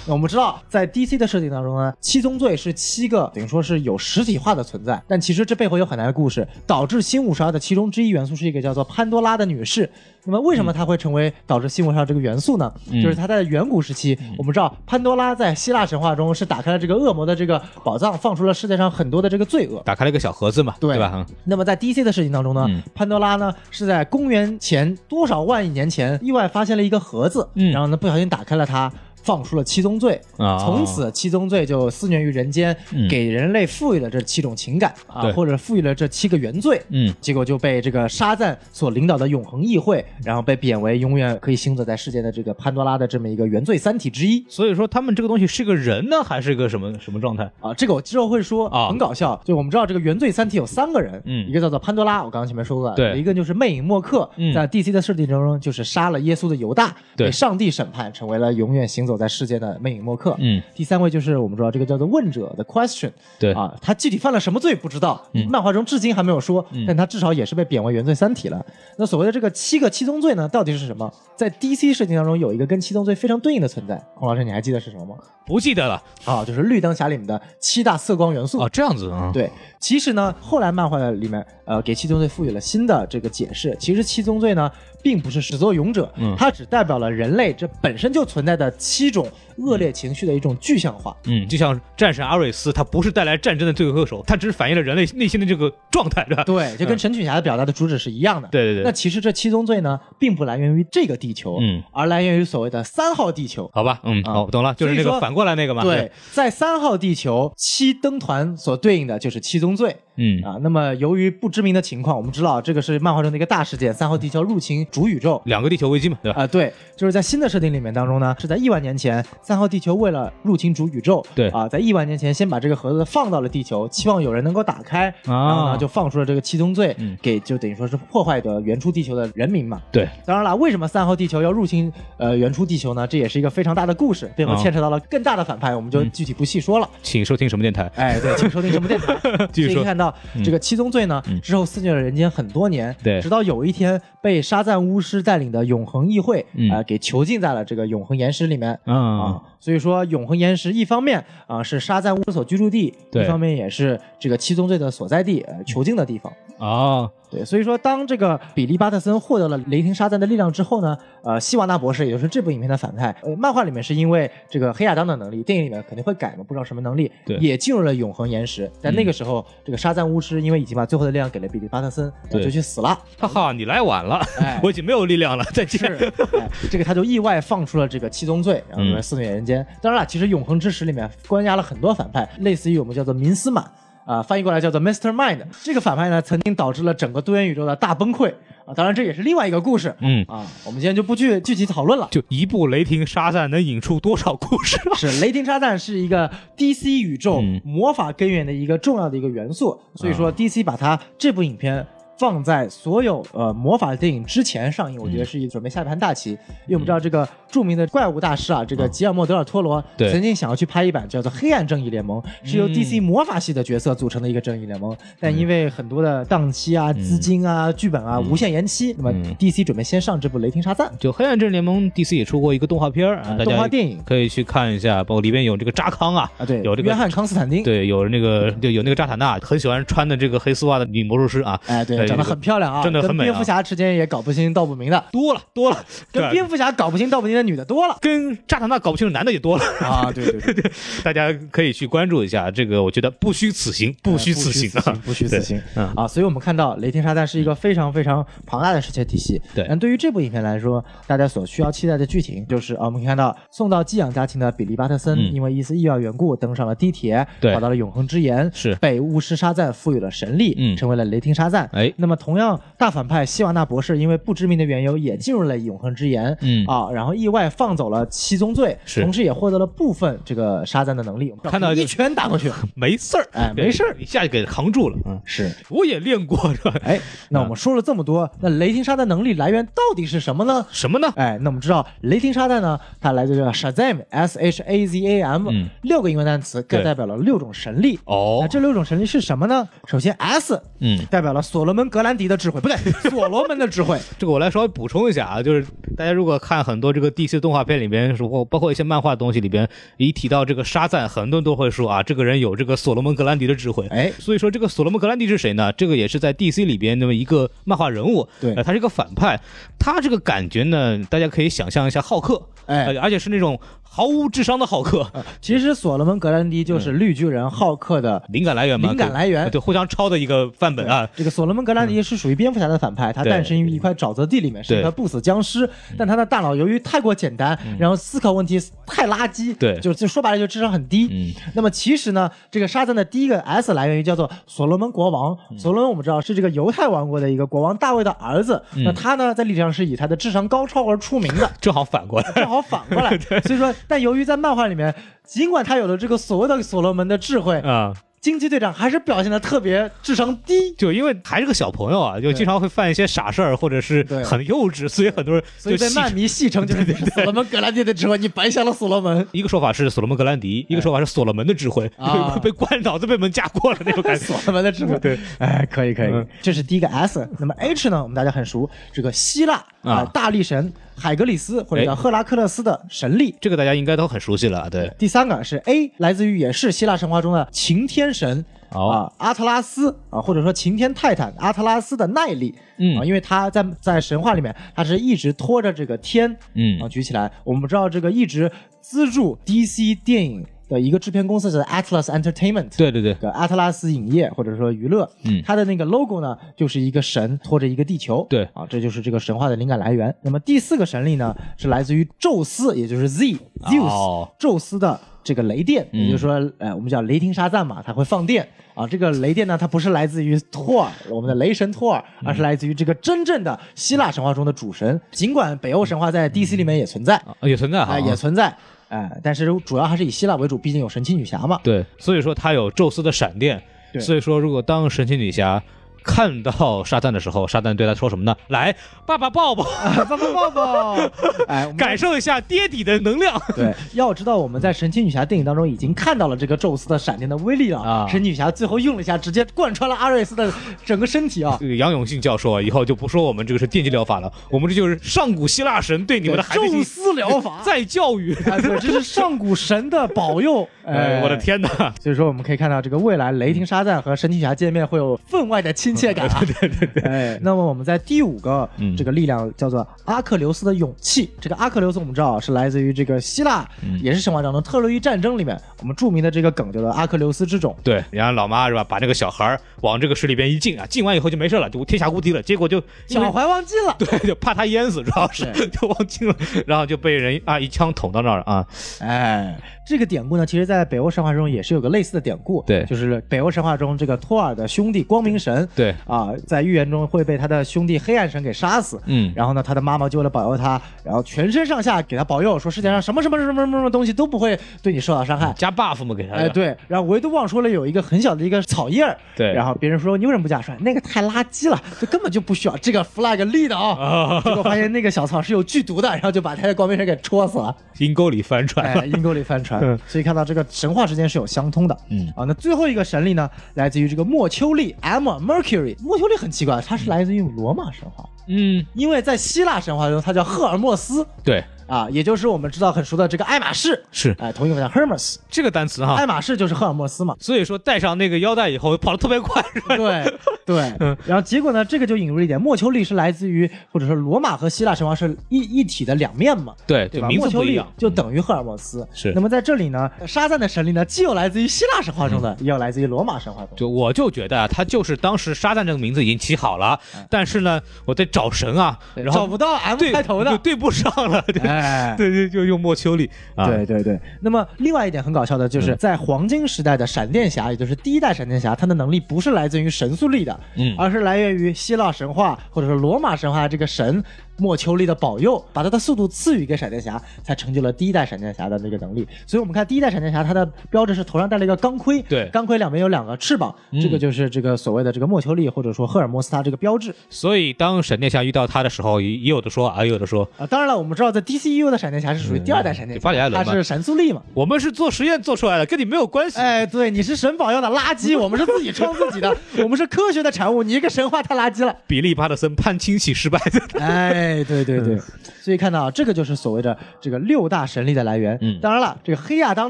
[0.05, 9.89] 那我们知道，在 DC 的设定当中呢，七宗罪是七个等于说是有实体化的存在，但其实这背后有很大的故事，导致新五十二的其中之一元素是一个叫做潘多拉的女士。
[10.25, 12.71] 那么为什么它会成为导致新五十二这个元素呢？
[12.91, 19.81] 嗯就是它在远古时期，我们知道潘多拉在希腊神话中是打开了这个恶魔的这个宝藏，放出了世界上很多的这个罪恶。
[19.85, 21.11] 打开了一个小盒子嘛，对对吧？
[21.15, 28.91] 嗯那么在 DC 的事情当中呢，嗯潘多拉呢是在公元前多少万亿年前意外发现了一个盒子，嗯然后呢不小心打开了它。
[29.25, 36.79] 放出了七宗罪，啊从此七宗罪就肆虐于人间，嗯给人类赋予了这七种情感啊，或者赋予了这七个原罪。
[36.89, 44.45] 嗯，结果就被这个沙赞所领导的永恒议会，然后被贬为永远可以行走在世界的这个潘多拉的这么一个原罪三体之一。
[44.47, 47.49] 所以说他们这个东西是个人呢，还是个什么什么状态？
[47.59, 49.41] 啊，这个我之后会说，啊很搞笑。
[49.43, 60.35] 就我们知道这个原罪三体有三个人，嗯一个叫做潘多拉，我刚刚前面说过了，对一个就是魅影默克，嗯在 DC 的设定当中就是杀了耶稣的犹大，对被上帝审判，成为了永远行走在世界的魅影默克。
[60.39, 68.65] 嗯，第三位就是我们知道这个叫做问者的 Question，对啊，他具体犯了什么罪不知道，嗯漫画中至今还没有说，嗯但他至少也是被贬为原罪三体了。
[68.97, 71.11] 那所谓的这个七个七宗罪呢，到底是什么？
[71.35, 75.15] 在 DC 设定当中有一个跟七宗罪非常对应的存在，孔老师你还记得是什么吗？
[75.45, 78.59] 不记得了啊，就是绿灯侠里面的七大色光元素。
[78.59, 79.49] 啊，这样子啊，对，
[79.79, 83.75] 其实呢，后来漫画里面，呃，给七宗罪赋予了新的这个解释。
[83.79, 84.71] 其实七宗罪呢，
[85.05, 91.15] 并不是始作俑者，嗯它只代表了人类这本身就存在的七七种恶劣情绪的一种具象化。
[91.27, 96.43] 嗯，就像战神阿瑞斯，他不是带来战争的罪魁祸首，他只是反映了人类内心的这个状态，对吧？
[96.43, 98.47] 对，就跟陈曲侠的表达的主旨是一样的。
[98.47, 103.69] 对对对那其实这七宗罪呢，并不来源于这个地球，嗯，而来源于所谓的三号地球。
[103.71, 105.83] 好吧，嗯，啊好，我懂了，就是那个反过来那个嘛。
[105.83, 110.57] 对，，在三号地球，七灯团所对应的就是七宗罪嗯啊。
[110.61, 115.41] 那么由于不知名的情况，我们知道这个是漫画中的一个大事件，三号地球入侵主宇宙。
[115.45, 116.43] 两个地球危机嘛，对吧？
[116.43, 129.81] 啊、对，就是在新的设定里面当中呢，是在亿万年前，三号地球为了入侵主宇宙，对啊、在亿万年前先把这个盒子放到了地球，期望有人能够打开，然后呢就放出了这个七宗罪，给就等于说是破坏的原初地球的人民嘛。
[129.91, 133.05] 对，当然了，为什么三号地球要入侵呃原初地球呢？
[133.05, 136.89] 这也是一个非常大的故事，背后啊牵扯到了更大的反派，我们就嗯具体不细说了。
[137.01, 137.91] 请收听什么电台？
[137.95, 139.15] 哎，对， 请收听什么电台？
[139.51, 148.77] 继续说所以看到这个七宗罪呢，嗯之后肆虐了人间很多年，对直到有一天被沙赞巫师带领的永恒议会，啊呃，给囚禁在了这个永恒岩石里面。
[148.83, 156.31] 啊啊，所以说永恒岩石一方面啊、是沙赞巫师所居住地，对一方面也是这个七宗罪的所在地，呃，囚禁的地方。
[156.57, 168.71] 啊，对，所以说当这个比利巴特森获得了雷霆沙赞的力量之后呢，呃，希瓦纳博士也就是这部影片的反派，呃，漫画里面是因为这个黑亚当的能力，电影里面肯定会改嘛，不知道什么能力，对也进入了永恒岩石。
[168.81, 172.97] 但那个时候，这个沙赞巫师因为已经把最后的力量给了比利巴特森，对就去死了。
[173.19, 175.81] 哈哈，你来晚了，哎我已经没有力量了，再见。
[176.71, 179.65] 这个他就意外放出了这个七宗罪，然后嗯肆虐人间。
[179.81, 183.65] 当然了，其实永恒之石里面关押了很多反派，类似于我们叫做明斯满。
[184.05, 185.11] 啊，翻译过来叫做 Mr.
[185.11, 185.39] Mind。
[185.63, 188.31] 这个反派呢，曾经导致了整个多元宇宙的大崩溃
[188.65, 188.73] 啊。
[188.75, 189.95] 当然，这也是另外一个故事。
[189.99, 192.07] 嗯，啊，我们今天就不具具体讨论了。
[192.11, 194.77] 就一部雷霆沙赞能引出多少故事？
[194.95, 201.85] 是雷霆沙赞是一个 DC 宇宙嗯魔法根源的一个重要的一个元素，所以说 DC 把它这部影片。
[202.17, 210.11] 放在所有呃魔法电影之前上映，我觉得是一准备下一盘大棋，因为我们知道这个著名的怪物大师啊，这个吉尔莫·德尔托罗对。
[210.11, 219.35] 曾经想要去拍一版叫做《黑暗正义联盟》，是由 DC 魔法系的角色组成的一个正义联盟，但因为很多的档期啊、资金啊、剧本啊无限延期，那么嗯。
[219.35, 223.99] DC 准备先上这部《雷霆沙赞》就黑暗正义联盟 DC 也出过一个动画片儿啊，动画电影。
[224.05, 240.11] 可以去看一下，包括里边有这个扎康啊，啊，对，有这个约翰·康斯坦丁，对，有那个就有那个扎塔纳，很喜欢穿的这个黑丝袜的女魔术师啊，哎，对，对长得很漂亮啊，真的很美啊跟蝙蝠侠之间也搞不清道不明的，多了多了， 跟蝙蝠侠搞不清道不明的女的多了跟扎塔纳搞不清楚男的也多了，啊！
[240.13, 240.71] 对对 对，
[241.03, 245.61] 大家可以去关注一下这个，我觉得不虚此行，不虚此行啊，不虚此行
[245.95, 246.07] 啊！
[246.07, 249.41] 所以我们看到雷霆沙赞是一个非常非常庞大的世界体系。
[249.53, 261.69] 对但对于这部影片来说，大家所需要期待的剧情就是啊，我们可以看到送到寄养家庭的比利巴特森，嗯因为一丝意外缘故登上了地铁，对跑到了永恒之岩，是被巫师沙赞赋予了神力，嗯成为了雷霆沙赞。
[261.73, 271.33] 哎那么同样，大反派希瓦纳博士因为不知名的缘由也进入了永恒之岩，嗯啊，然后意外放走了七宗罪，是同时也获得了部分这个沙赞的能力。
[271.43, 275.51] 看到就一拳打过去， 没事儿，哎没事儿一下就给扛住了，嗯，是。
[275.69, 276.73] 我也练过是吧？
[276.83, 280.65] 哎，那我们说了这么多，那雷霆沙赞能力来源到底是什么呢？
[280.71, 281.11] 什么呢？
[281.15, 287.99] 哎，那我们知道雷霆沙赞呢，它来自这个 Shazam，S H A Z A M，、嗯六个英文单词，各代表了六种神力。
[288.05, 289.67] 哦那这六种神力是什么呢？
[289.87, 292.75] 首先 S，嗯，代表了所罗门格兰迪的智慧，不对，
[293.09, 293.99] 所罗门的智慧。
[294.17, 299.67] 这个我来稍微补充一下啊，就是大家如果看很多这个 DC 动画片里边，包括包括一些漫画的东西里边，
[299.97, 303.87] 一提到这个沙赞，很多人都会说啊，这个人有这个所罗门格兰迪的智慧。
[303.87, 305.71] 哎，所以说这个所罗门格兰迪是谁呢？
[305.73, 309.39] 这个也是在 DC 里边那么一个漫画人物，对呃，他是一个反派，
[309.79, 313.59] 他这个感觉呢，大家可以想象一下浩克，哎呃而且是那种
[313.95, 319.49] 毫无智商的浩克， 其实所罗门格兰迪就是绿巨人浩克的灵感来源嘛，灵感来源。
[319.49, 324.81] 对，互相抄的一个范本啊，这个所罗门格兰迪是属于蝙蝠侠的反派，他诞生于一块沼泽地里面，是一对。
[324.81, 329.79] 块不死僵尸，但他的大脑由于太过简单，然后思考问题太垃圾，对。
[329.79, 331.07] 就就说白了就智商很低。
[331.09, 341.49] 嗯，那么其实呢，这个沙赞的第一个 S 来源于叫做所罗门国王，所罗门我们知道是这个犹太王国的一个国王大卫的儿子，那他呢在历史上是以他的智商高超而出名的。
[341.61, 344.93] 正好反过来，正好反过来， 所以说，但由于在漫画里面，
[345.23, 347.93] 尽管他有了这个所谓的所罗门的智慧，啊。
[348.21, 359.27] 惊奇队长还是表现的特别智商低，就因为还是个小朋友啊，就经常会犯一些傻事儿，或者是很幼稚，所以很多人 所以被漫迷戏称就是所罗门格兰迪的智慧，你白瞎了所罗门。
[359.31, 364.25] 一个说法是所罗门格兰迪，一个说法是所罗门的智慧，啊被关脑子被门夹过了那种感觉。
[364.25, 367.29] 所罗门的智慧，对，哎，可以可以嗯，这是第一个 S。
[367.37, 368.01] 那么 H 呢？
[368.01, 369.93] 我们大家很熟，这个希腊啊。
[369.93, 373.35] 啊大力神海格力斯或者叫哎赫拉克勒斯的神力。
[373.39, 382.97] 这个大家应该都很熟悉了，对，第三个是 A，来自于也是希腊神话中的擎天神哦啊，阿特拉斯啊，或者说擎天泰坦阿特拉斯的耐力，嗯。
[382.97, 386.81] 啊，因为他在在神话里面，他是一直拖着这个天，嗯。
[386.81, 387.31] 啊举起来。
[387.43, 395.41] 我们知道这个一直资助 DC 电影的一个制片公司是 Atlas Entertainment，对对对，个阿特拉斯影业或者说娱乐，嗯。
[395.45, 398.43] 它的那个 logo 呢，就是一个神拖着一个地球，对。
[398.53, 400.13] 啊，这就是这个神话的灵感来源。
[400.21, 406.05] 那么第四个神力呢，是来自于宙斯，也就是 Z Zeus，、哦宙斯的这个雷电，嗯。
[406.05, 408.47] 也就是说，呃，我们叫雷霆沙赞嘛，它会放电。
[408.73, 408.87] 啊。
[408.87, 414.99] 这个雷电呢，它不是来自于托尔，我们的雷神托尔，而是来自于这个真正的希腊神话中的主神。
[415.11, 418.55] 尽管北欧神话在 DC 里面也存在，啊、啊也存在哈，也存在，
[418.89, 421.59] 哎、但是主要还是以希腊为主，毕竟有神奇女侠嘛。
[421.63, 425.61] 对，所以说他有宙斯的闪电，对所以说如果当神奇女侠
[426.05, 428.35] 看到沙赞的时候，沙赞对他说什么呢？
[428.49, 428.73] 来，
[429.05, 429.63] 爸爸抱抱，
[430.07, 431.09] 爸爸抱抱！
[431.49, 433.41] 哎，感受一下爹底的能量。
[433.55, 440.53] 对，要知道我们在神奇女侠电影当中已经看到了这个宙斯的闪电的威力了啊神奇女侠最后用了一下，直接贯穿了阿瑞斯的
[440.85, 441.57] 整个身体啊！
[441.59, 448.35] 这个杨永信教授啊，以后就不说我们这个是电击疗法了，我们这就是上古希腊神对你们的孩子宙斯疗法，再教育。
[448.45, 450.67] 哎，对，这是上古神的保佑。
[450.85, 451.35] 哎，我的！
[451.37, 451.67] 天哪！
[451.99, 456.41] 所以说，我们可以看到，这个未来雷霆沙赞和神奇女侠见面会有分外的亲切感啊！
[456.59, 457.03] 对对对。
[457.03, 461.29] 哎，那么我们在第五个嗯这个力量叫做阿克琉斯的勇气。
[461.39, 463.67] 这个阿克琉斯我们知道啊是来自于这个希腊，
[464.01, 467.75] 也是神话当中特洛伊战争里面我们著名的这个梗叫做阿克琉斯之踵。
[467.83, 472.41] 对，然后老妈是吧，把这个小孩儿往这个水里边一浸啊，浸完以后就没事了，就天下无敌了。
[472.41, 478.65] 结果就脚踝忘记了， 对，就怕他淹死， 主要是就忘记了，然后就被人啊一枪捅到那儿了啊。
[478.99, 482.63] 哎，这个典故呢，其实在北欧神话中也是有个类似的典故。
[482.65, 489.01] 对就是北欧神话中这个托尔的兄弟光明神，对啊，在预言中会被他的兄弟黑暗神给杀死。
[489.05, 495.53] 嗯然后呢，他的妈妈就为了保佑他，然后全身上下给他保佑，说世界上什么什么什么什么什么东西都不会对你受到伤害。
[495.57, 496.41] 加 buff 嘛给他的。
[496.41, 500.61] 哎，对，然后唯独忘说了有一个很小的一个草叶儿，对然后别人说你为什么不加？
[500.61, 504.41] 帅那个太垃圾了，就根本就不需要这个 flag 立的啊。
[504.45, 507.75] 结果发现那个小草是有剧毒的，然后就把他的光明神给戳死了。
[507.99, 511.95] 阴沟里翻船阴沟里翻船嗯，所以看到这个神话之间是有相通的。
[512.09, 515.74] 嗯啊，那最后一个神力呢，来自于这个莫丘利 Emma Mercury。
[516.01, 524.03] 莫丘利很奇怪，它是来自于罗马神话，嗯，因为在希腊神话中，它叫赫尔墨斯对，啊，也就是我们知道很熟的这个爱马仕。
[524.11, 526.15] 是哎，同一个叫 Hermes，这个单词哈。
[526.15, 527.35] 爱马仕就是赫尔墨斯嘛。
[527.39, 529.95] 所以说戴上那个腰带以后跑得特别快，是吧？
[529.97, 530.91] 对对，
[531.25, 536.73] 然后结果呢，这个就引入了一点，莫丘利是来自于或者说罗马和希腊神话是一一体的两面嘛。
[536.87, 537.27] 对对吧？
[537.27, 537.79] 名莫丘利。
[537.97, 539.07] 就等于赫尔墨斯。
[539.13, 543.77] 是那么在这里呢，沙赞的神力呢，既有来自于希腊神话中的，也有来自于罗马神话中的。
[543.77, 546.99] 就我就觉得啊，他就是当时沙赞这个名字已经起好了，
[547.29, 550.49] 但是呢，我在找神啊，然后找不到 M 对开头的。
[550.49, 554.19] 就对不上了， 对哎，对对，就用莫丘利啊，对对对。
[554.41, 560.95] 那么另外一点很搞笑的就是，在黄金时代的闪电侠，也就是第一代闪电侠，他的能力不是来自于神速力的，嗯。
[560.97, 564.23] 而是来源于希腊神话或者说罗马神话这个神
[564.57, 569.27] 莫秋利的保佑，把他的速度赐予给闪电侠，才成就了第一代闪电侠的那个能力。
[569.45, 580.65] 所以我们看第一代闪电侠，他的标志是头上戴了一个钢盔，对钢盔两边有两个翅膀，这个就是这个所谓的这个莫秋利或者说赫尔墨斯他这个标志所以当闪电侠遇到他的时候，也也有的说啊，也有的说，啊。
[580.67, 584.41] 当然了，我们知道在 DCU 的闪电侠是属于第二代闪电嗯巴里艾侠，伦他是神速力嘛。
[584.53, 586.59] 我们是做实验做出来的，跟你没有关系。
[586.59, 591.95] 哎，对，你是神保佑的垃圾， 我们是自己创自己的，我们是科学的产物，你一个神话太垃圾了。
[592.07, 593.59] 比利·巴特森判亲戚失败，
[593.99, 595.17] 哎，对对对，
[595.61, 598.57] 所以看到啊，这个就是所谓的这个六大神力的来源。
[598.61, 598.79] 嗯。
[598.79, 599.89] 当然了，这个黑亚当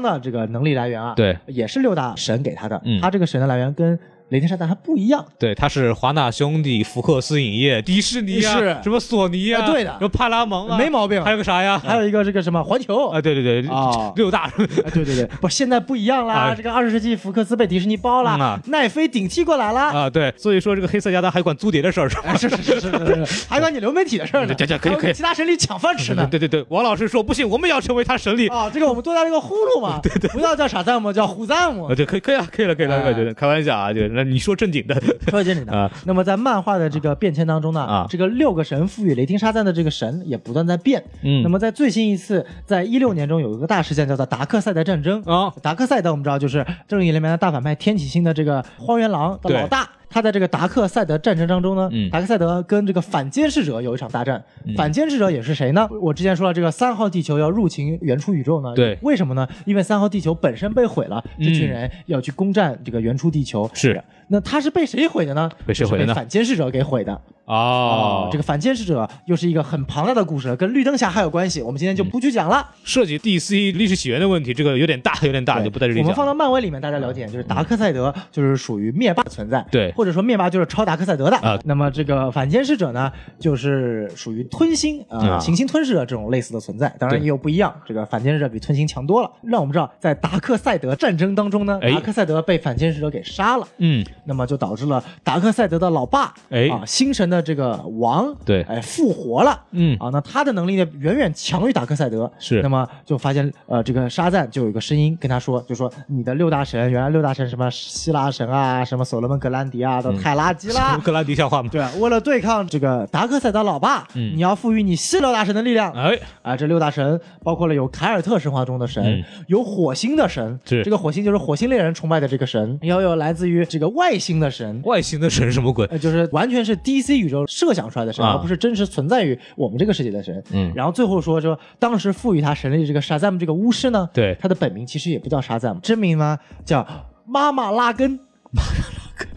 [0.00, 2.80] 的这个能力来源啊，对，也是六大神给他的。
[2.84, 3.00] 嗯。
[3.00, 3.98] 他这个神的来源跟
[4.30, 5.24] 雷霆沙赞还不一样。
[5.38, 8.76] 对，他是华纳兄弟、福克斯影业、 迪士尼啊，是。
[8.82, 9.90] 什么索尼啊，哎对的。
[9.92, 11.22] 什么派拉蒙啊，没毛病。
[11.22, 11.78] 还有个啥呀？
[11.78, 13.08] 还有一个这个什么环球。
[13.08, 14.12] 啊，对对对，啊。
[14.16, 19.80] 六大，哎，对对对， 不，现在不一样啦，啊这个二十世纪福克斯被迪士尼包了，奈飞顶替过来了。
[19.80, 22.22] 啊，对，所以说这个黑色亚当还管租碟的事儿是吧？
[22.26, 25.12] 哎，是是是是是是， 还管你流媒体的事儿呢，这这可以可以。
[25.12, 26.26] 其他神力抢饭吃呢。
[26.28, 28.48] 对对对，王老师说不行，我们也要成为他神力。
[28.48, 31.94] 啊，这个我们多加了个呼噜嘛，对对，不要叫傻赞姆，叫虎赞姆啊，。
[31.94, 33.08] 对，可以可以了，可以了，可以了，哎。
[33.08, 41.04] 我觉得开玩笑啊，就那你说正经的， 说正经的啊，那么在漫画的这个变迁当中呢，啊这个六个神赋予雷霆沙赞的这个神也不断在变。
[41.22, 45.22] 嗯那么在最新一次，在一六年中有一个大事件叫做达克赛德战争。
[45.22, 49.88] 啊，达克赛德我们知道就是正义联盟的大反派天启星的这个荒原狼的老大。
[50.08, 54.42] 他在这个达克赛德战争当中呢，嗯达克赛德跟这个反监视者有一场大战。
[54.76, 55.88] 反监视者也是谁呢？
[56.00, 58.74] 我之前说了，这个三号地球要入侵原初宇宙呢。
[58.74, 59.46] 对为什么呢？
[59.64, 63.68] 因为三号地球本身被毁了，这群嗯人要去攻占这个原初地球。
[63.74, 64.02] 是。
[64.28, 65.50] 那他是被谁毁的呢？
[65.66, 67.20] 被谁毁的被反监视者给毁的。
[67.44, 71.62] 哦，这个反监视者又是一个很庞大的故事，跟绿灯侠还有关系。
[71.62, 72.68] 我们今天就不去讲了。
[72.82, 76.26] 涉及 DC 历史起源的问题，这个有点大，有点大，就不在这里我们放。
[76.26, 86.92] 到漫威里面，大家了解，就是达克赛德就是属于灭霸的存在，对或者说灭霸就是超达克赛德的啊那么这个反监视者呢，就是属于吞星啊、啊行星吞噬者这种类似的存在。
[86.98, 89.30] 当然也有不一样，这个反监视者比吞星强多了。
[89.44, 93.68] 让我们知道，在达克赛德战争当中呢，哎达克赛德被反监视者给杀了。
[93.78, 110.98] 嗯，那么就导致了达克赛德的老爸，哎啊，星神的这个王，对哎，复活了，嗯啊，那他的能力呢远远强于达克赛德，是那么就发现，呃，这个沙赞就有一个声音跟他说，就说你的六大神，原来六大神什么希腊神啊，什么所罗门格兰迪啊，都太垃圾啦。
[111.04, 111.68] 格兰迪笑话吗？
[111.70, 115.92] 对，为了对抗这个达克赛德老爸，嗯你要赋予你希腊大神的力量。
[115.92, 125.86] 哎，啊，这六大神包括了有凯尔特神话中的神，嗯有火星的神，是这个火星就是火星猎人崇拜的这个神，也有来自于这个外星的神，外星的神什么鬼？
[125.86, 128.32] 呃，就是完全是 DC 宇宙设想出来的神，啊。
[128.32, 130.42] 而不是真实存在于我们这个世界的神。
[130.52, 130.72] 嗯。
[130.74, 134.36] 然后最后说说，当时赋予他神力的这个沙赞姆这个巫师呢，对。
[134.40, 136.86] 他的本名其实也不叫沙赞姆，真名呢叫
[137.26, 138.18] 妈妈拉根。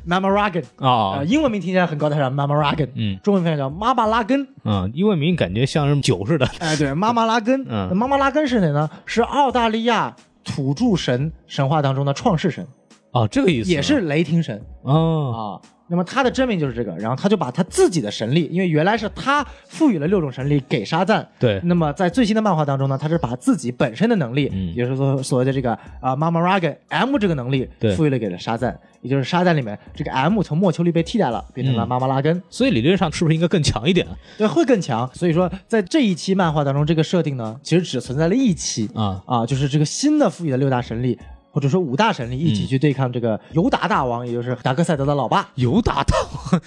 [0.06, 0.62] 妈妈拉根。
[0.78, 3.20] 啊呃，，英文名听起来很高大上，妈妈拉根，嗯。
[3.24, 6.46] 中文翻译叫妈妈拉根，嗯，英文名感觉像是酒似的。
[6.60, 7.96] 哎，对，妈妈拉根， 嗯。
[7.96, 8.90] 妈妈拉根是谁呢？
[9.06, 12.66] 是澳大利亚土著神神话当中的创世神，
[13.12, 15.80] 哦，这个意思也是雷霆神，哦，啊。
[15.92, 21.28] 那么他的真名就是这个，然后他就把他自己的神力，因为原来是他赋予了六种神力给沙赞。
[21.40, 34.16] 对那么在最新的漫画当中呢，他是把自己本身的能力，嗯也就是说所谓的这个啊妈妈 Ragan M 这个能力对，赋予了给了沙赞，也就是沙赞里面这个 M 从莫丘利被替代了，变成了嗯妈妈拉根，所以理论上是不是应该更强一点啊？
[34.38, 35.10] 对，会更强。
[35.16, 41.18] 所以说在这一期漫画当中，这个设定呢，其实只存在了一期啊啊，就是这个新的赋予的六大神力。
[41.52, 45.50] 或者说五大神力一起去对抗这个尤达大王，也就是达克赛德的老爸。
[45.56, 46.16] 尤达大
[46.52, 46.62] 王，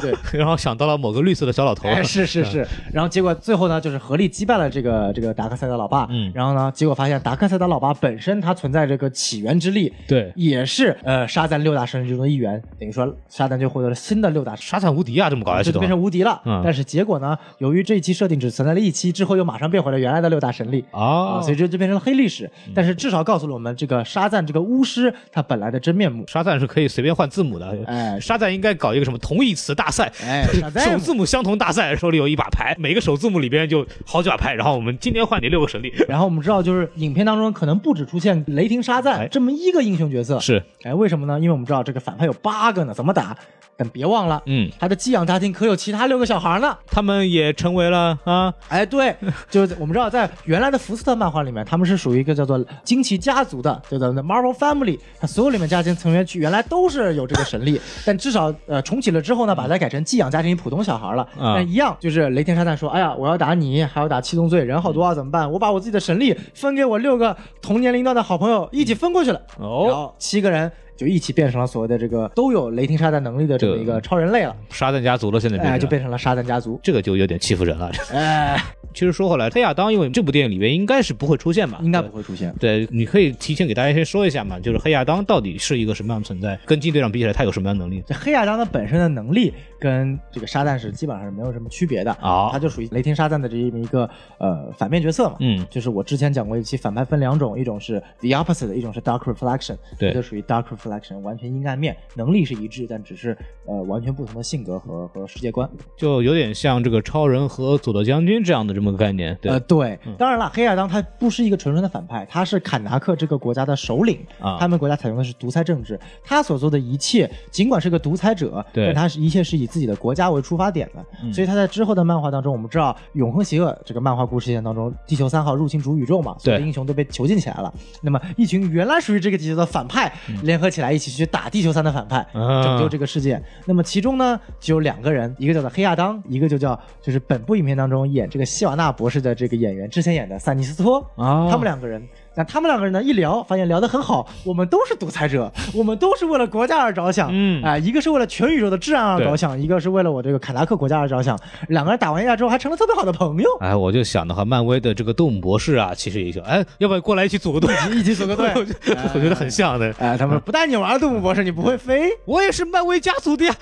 [0.00, 1.88] 对， 然后想到了某个绿色的小老头。
[1.88, 6.06] 哎，是是是，然后结果最后呢，就是合力击败了这个这个达克赛德老爸。
[6.10, 14.64] 嗯然后呢，结果发现达克赛德老爸本身他存在这个起源之力，对也是呃沙赞六大神力中的一员，等于说沙赞就获得了新的六大神。
[14.66, 15.30] 沙赞无敌啊！
[15.30, 17.36] 这么搞下去就变成无敌了，嗯但是结果呢？
[17.58, 22.50] 由于这一期设定只存在了一期，之后又马上变回了原来的六大神力啊啊，所以这就变成了黑历史。
[22.74, 26.24] 但是至少告诉了我们，这个沙赞这个巫师他本来的真面目。
[26.26, 27.76] 沙赞是可以随便换字母的。
[27.86, 35.92] 哎沙赞应该搞一个什么同义词大赛，哎，沙 首字母相同大赛，手里有一把牌，每个首字母里边就好几把牌，然后我们今天换你六个神力。
[36.08, 41.38] 然后我们知道，就是影片当中可能不止出现雷霆沙赞哎这么一个英雄角色，是，哎，为什么呢？
[41.38, 43.36] 因为我们知道这个反派有八个呢，怎么打？
[43.78, 46.74] 但别忘了，嗯，他的寄养家庭可有其他六个小孩呢。
[46.86, 49.14] 他们也成为了啊，哎，对，
[49.50, 61.22] 就是我们知道，在原来的福斯特漫画里面，他们是属于一个叫做惊奇家族的，叫做 Marvel Family，它所有里面家庭成员原来都是有这个神力， 但至少呃重启了之后呢，把它改成寄养家庭普通小孩了。
[61.38, 65.50] 啊但一样，就是雷霆沙赞说：“哎呀，我要打你，还要打七宗罪，人好多啊，怎么办？
[65.50, 69.40] 我把我自己的神力分给我六个同年龄段的好朋友，一起分过去了。
[69.58, 76.80] 然哦，后七个人就一起变成了所谓的这个都有雷霆沙赞能力的这么一个超人类了，沙赞家族了，现在变哎，成就变成了沙赞家族。
[76.82, 77.90] 这个就有点欺负人了。
[78.12, 78.60] 哎，
[78.94, 81.78] 其实说回来，黑亚当因为这部电影里面应该是不会出现吧？
[81.82, 82.54] 应该不会出现。
[82.58, 88.02] 对，你可以提前给大家先说一下嘛，就是黑亚当到底是一个什么样的存在，跟金队长比起来，他有什么样的能力？
[88.06, 95.36] 这黑亚当的本身的能力跟这个沙赞是基本上是没有什么区别的啊他就属于雷霆沙赞的这么一个呃反面角色嘛。
[95.40, 105.68] 嗯就是我之前讲过一期，反派分两种，一种是 the opposite，一种是 dark reflection，对就属于 dark reflection，完全阴暗面，能力是一致，但只是呃完全不同的性格和和世界观。
[105.96, 109.36] 就有点像这个超人和佐德将军这样的这么个概念。
[109.40, 114.56] 对，呃，对，当然了，黑亚当他不是一个纯纯的反派，他是坎达克这个国家的首领啊。
[114.58, 121.32] 他们国家采用的是独裁政治，他所做的一切，尽管是个独裁者，对但他是一切是以自己的国家为出发点的，嗯。
[121.32, 126.66] 所以他在之后的漫画当中，我们知道永恒邪恶这个漫画故事线当中，地球三号入侵主宇宙嘛，所有的对。
[126.66, 127.72] 英雄都被囚禁起来了，
[128.02, 130.12] 那么一群原来属于这个地球的反派
[130.42, 133.42] 联合起来一起去打地球三的反派，啊拯救这个世界。
[133.64, 142.02] 那么其中呢，就有两个人，一个叫做黑亚当，一个就叫就是本部影片当中演这个希瓦纳博士的这个演员之前演的萨尼斯托啊他们两个人。
[142.36, 151.38] 那他们两个人呢，一聊发现聊得很好，我们都是独裁者，我们都是为了国家而着想，嗯啊、一个是为了全宇宙的治安而着想，一个是为了我这个凯达克国家而着想。
[151.68, 157.74] 两个人打完一架之后，还成了特别好的朋友，哎，我就想的话，漫威的这个动物博士啊，其实也就哎，要不要过来一起组个队？
[157.96, 158.50] 一起组个队。
[158.54, 159.90] 我觉得我觉得很像的。
[159.98, 162.10] 哎，他们不带你玩，动物博士，你不会飞。
[162.26, 163.54] 我也是漫威家族的呀。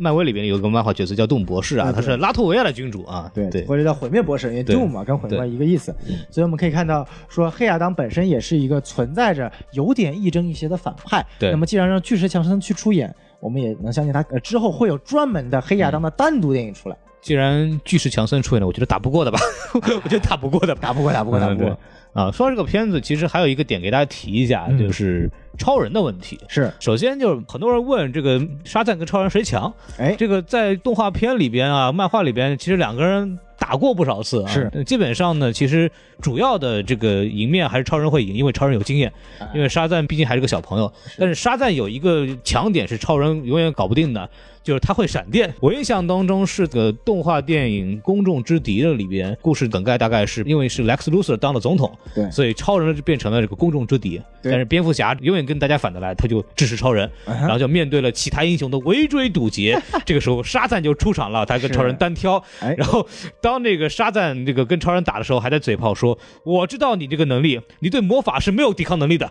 [0.00, 3.30] 漫威里边有个漫画角色叫动物博士啊，哎他是拉脱维亚的君主啊。
[3.34, 5.94] 对对，或者叫毁灭博士，因为对 Doom 嘛，跟毁灭一个意思。
[6.30, 11.24] 所以我们可以看到，说黑亚当本身也是一个存在着有点亦正亦邪的反派。
[11.38, 16.96] 对那么既然让巨石强森去出演，我们也能相信他呃之后会有专门的黑亚当的单独电影出来。
[17.20, 19.38] 既然巨石强森出演了，我觉得打不过的吧，
[19.74, 20.80] 我觉得打不过的吧。
[20.82, 21.76] 打不过，打不过，打不过。
[22.16, 26.38] 啊，说到这个片子，其实还有一个点给大家提一下，嗯就是超人的问题。
[26.48, 34.48] 是，首先就是很多人问这个沙赞跟超人谁强，哎，这个在动画片里边啊、漫画里边，其实两个人打过不少次啊。
[34.48, 35.90] 是呃基本上呢，其实
[36.20, 40.90] 主要的这个赢面还是超人会赢，因为超人有经验，哎因为沙赞毕竟还是个小朋友。
[41.18, 44.28] 但是沙赞有一个强点是超人永远搞不定的，
[44.62, 45.52] 就是他会闪电。
[45.60, 54.20] 我印象当中是个动画电影《公众之敌》的里边，故事梗概大概是因为是 Lex Luthor 当了总统，对所以超人就变成了这个公众之敌。
[54.42, 59.76] 但是蝙蝠侠永远跟大家反着来，他就支持超人，然后就面对了其他英雄的围追堵截。
[60.06, 62.42] 这个时候沙赞就出场了，他跟超人单挑。
[62.60, 63.04] 哎然后
[63.40, 69.28] 当那个沙赞这个跟超人打的时候，还在嘴炮说：“我知道你这个能力，你对魔法是没有抵抗能力的，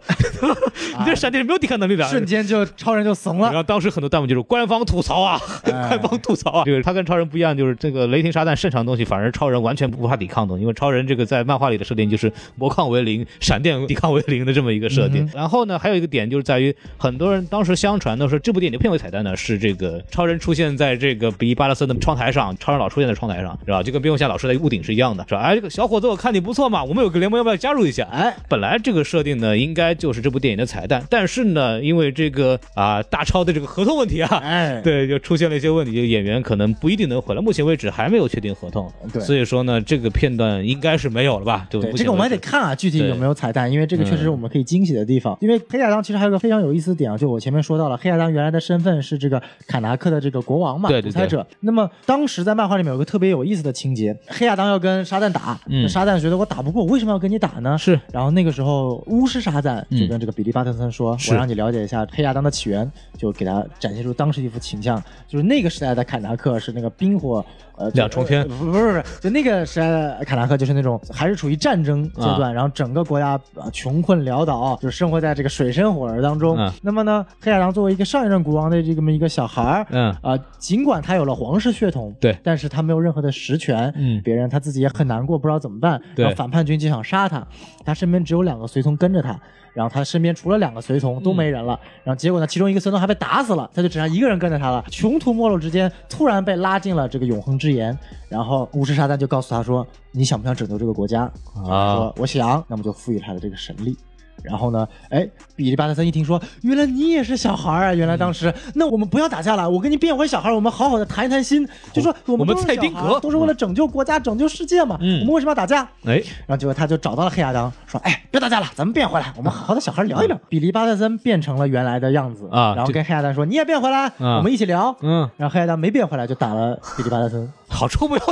[1.00, 3.48] 你对闪电是没有抵抗能力的。”瞬间就超人就怂了。
[3.48, 12.32] 然后当时很多弹幕就是官方吐槽啊，哎官方吐槽啊，就是他跟超人不一样，就是这个雷霆沙赞擅长的东西，反而超人完全不怕抵抗的，因为超人这个在漫画里的设定就是
[12.66, 15.30] 魔抗为零，闪电抵抗为零的这么一个设定。
[15.36, 23.84] 然后呢，还有一个点就是在于很多人当时相传的说这部电影的片尾彩蛋呢是这个超人出现在这个比利巴勒森的窗台上，超人老出现在窗台上，是吧？
[23.84, 25.42] 就跟蝙蝠侠老师在屋顶是一样的，是吧？
[25.42, 28.08] 哎，这个小伙子我看你不错嘛，我们有个联盟要不要加入一下？
[28.12, 41.68] 哎，本来这个设定呢，应该就是这部电影的彩蛋，但是呢，因为这个啊大超的这个合同问题啊， 哎，对，就出现了一些问题，就演员可能不一定能回来，目前为止还没有确定合同，对所以说呢，这个片段应该是没有了吧？
[41.70, 45.38] 对，这个我们还得看啊，具体有没有彩蛋，因为这个确实是嗯我们可以惊喜的地方。
[45.42, 51.46] 因为黑亚当其实还有个非常有意思的点啊，就我前面说到了，黑亚当原来的身份是这个坎达克的这个国王嘛，对对独裁者。
[51.62, 57.78] 那么当时在漫画里面有个特别有意思的情节，黑亚当要跟沙赞打，嗯那沙赞觉得我打不过，我为什么要跟你打呢？
[57.78, 67.44] 是然后那个时候，巫师沙赞就嗯跟这个比利巴特森说：“是我让你了解一下黑亚当的起源。”就给他展现出当时一幅形象，就是那个时代的坎达克是那个冰火
[67.78, 68.42] 呃两重天。
[68.44, 76.58] 呃不不是不是，就那个时代的坎达克就是那种还是处于战争阶段，然后整个国家呃穷困潦倒，就生活在这个水深火热当中。
[76.58, 76.72] 嗯。
[76.82, 80.16] 那么呢，黑亚当作为一个上一任国王的这么一个小孩儿，嗯。
[80.22, 82.38] 啊，尽管他有了皇室血统，对。
[82.44, 84.22] 但是他没有任何的实权，嗯。
[84.24, 86.02] 别人他自己也很难过，不知道怎么办。
[86.16, 86.24] 对。
[86.24, 87.46] 然后反叛军就想杀他，
[87.84, 89.40] 他身边只有两个随从跟着他，
[89.76, 94.84] 然后他身边除了两个随从都没人了，然后结果呢，其中一个随从还被打死了，他就只剩下一个人跟着他了。
[94.90, 97.96] 穷途末路之间，突然被拉进了这个永恒之岩，
[98.30, 101.30] 然后巫师沙旦就告诉他说：“你想不想拯救这个国家？”
[101.68, 103.98] 啊说我想，那么就赋予他的这个神力。
[104.46, 107.94] 然后呢，哎，比利巴特森一听说，原来你也是小孩儿啊！
[107.94, 115.84] 原来当时，那我们不要打架了，我跟你变回小孩儿，我们好好的谈一谈心，就说我我们们都是蔡丁格小孩儿都是为了拯救国家、拯救世界嘛，嗯我们为什么要打架？
[116.06, 128.24] 哎，然后结果他就找到了黑亚当，说：“哎，别打架了，咱们变回来，我们好好的小孩聊一聊。”比利巴特森变成了原来的样子啊然后跟黑亚当说：“你也变回来，啊我们一起聊。”嗯，然后黑亚当没变回来，就打了比利巴特森，好臭不要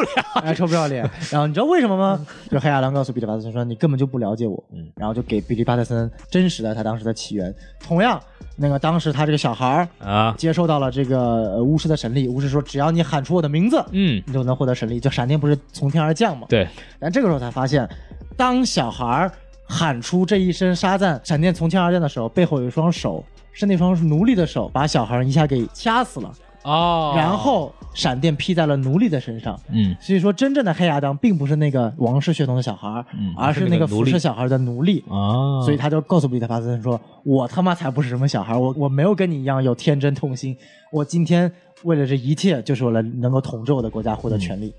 [0.43, 1.09] 脸臭不要脸。
[1.31, 2.25] 然后你知道为什么吗？
[2.49, 7.53] 就黑亚当告诉比利巴特森说：“你根本就不了解我。”嗯然后就给比利巴特森真实的他当时的起源。
[7.79, 8.21] 同样，
[8.55, 11.19] 那个当时他这个小孩儿啊，接受到了这个
[11.55, 16.47] 呃巫师的神力，巫师说：“只要你喊出我的名字，嗯，你就能获得神力。”就闪电不是从天而降吗？
[16.49, 16.67] 对，
[16.99, 17.87] 但这个时候才发现，
[18.37, 19.31] 当小孩儿
[19.65, 26.31] 喊出这一声沙赞，闪电从天而降的时候，背后有一双手，是那双奴隶的手，把小孩一下给掐死了，
[26.63, 29.59] 哦然后闪电劈在了奴隶的身上。
[29.71, 35.03] 嗯所以说，真正的黑亚当并不是那个王室血统的小孩儿，嗯而是那个是那个奴隶辐射小孩的奴隶。
[35.09, 40.57] 啊，所以他就告诉比利巴特森说：“我他妈才不是什么小孩儿，我我没有跟你一样有天真痛心，
[40.91, 41.51] 我今天
[41.83, 44.73] 为了这一切，就是为了能够统治我的国家，获得权利。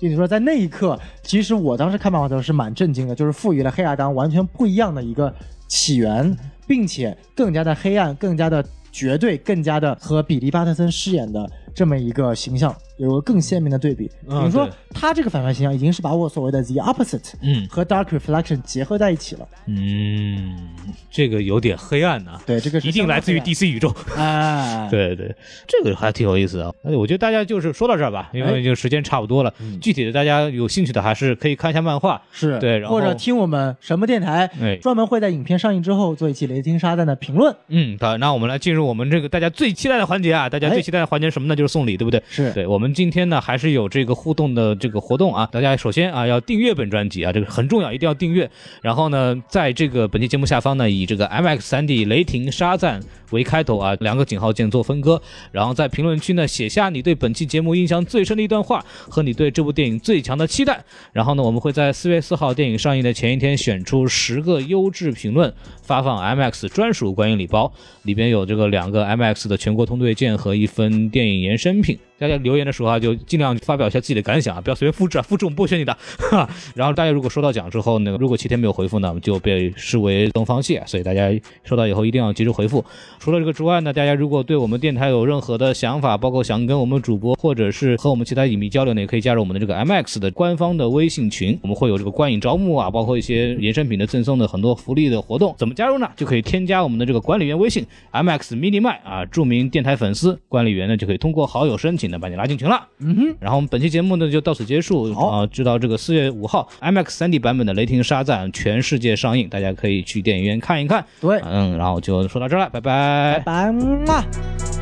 [0.00, 5.32] 就你说，在那一刻，其实我当时看漫画的时候是蛮震惊的，就是赋予了黑亚当完全不一样的一个
[5.66, 6.36] 起源，
[6.68, 12.74] 并且更加的黑暗，更加的绝对，更加的和比利巴特森饰演的这么一个形象。
[12.98, 14.10] 有个更鲜明的对比。
[14.28, 19.48] 嗯比如说，他这个反派形象已经是把我所谓的 the opposite 嗯和 dark reflection 结合在一起了。
[19.66, 20.68] 嗯，
[21.10, 23.94] 这个有点黑暗呐、对，这个是一定来自于 DC 宇宙。
[24.16, 25.34] 哎， 对对，
[25.66, 26.74] 这个还挺有意思的。
[26.84, 29.52] 而且我觉得大家就是说到这儿吧，因为就时间差不多了。
[29.80, 32.20] 具体的大家有兴趣的还是可以看一下漫画。
[32.32, 37.54] 是对然后或者听我们什么电台，哎专门会在影片上映之后做一期雷霆沙赞的评论。
[37.68, 40.48] 嗯，好，那我们来进入我们这个大家最期待的环节啊！
[40.48, 41.54] 大家最哎期待的环节什么呢？
[41.56, 42.22] 就是送礼，对不对？
[42.28, 48.50] 是对，我们们今天呢还是有这个互动的这个活动啊，大家首先啊要订阅本专辑啊，这个很重要，一定要订阅。
[48.82, 55.20] 然后呢，在这个本期节目下方呢，以这个 MX 3 D 雷霆沙赞为开头啊，两个井号键做分割，
[55.52, 60.82] 然后在评论区呢写下你对本期节目印象最深的一段话和你对这部电影最强的期待。
[61.12, 67.70] 然后呢，我们会在四月四号电影上映的前一天选出十个优质评论，发放 MX 专属观影礼包，
[68.04, 71.98] 里边有这个两个 MX 的全国通兑件和一份电影延伸品。
[72.18, 75.96] 大家留言的时候啊，就尽量发表一下自己的感想啊，不要随便复制啊，复制我们剥削你的。
[76.30, 76.48] 哈。
[76.74, 81.30] 然后大家如果收到奖之后呢，如果七天没有回复呢，就被视为东方蟹，所以大家
[81.64, 82.84] 收到以后一定要及时回复。
[83.18, 95.54] 除了这个之外呢，大家如果对我们电台有任何的想法，包括想跟我们主播或者是和我们其他影迷交流呢，也可以加入我们的这个 MX 的官方的微信群，我们会有这个观影招募啊，包括一些衍生品的赠送的很多福利的活动。
[95.56, 96.10] 怎么加入呢？
[96.16, 102.86] 就可以添加我们的这个管理员微信 MX Mini 麦啊，著名电台粉丝管理员呢就可以通过好友申请呢把你拉进群了。
[102.98, 111.04] 嗯哼，然后我们本期节目呢就到此结束啊，知道这个四月五号 IMAX 3D 版本的《雷霆沙赞》全世界上映，大家可以去电影院看一看。
[111.20, 114.77] 对，嗯，然后就说到这儿了，拜拜，拜拜。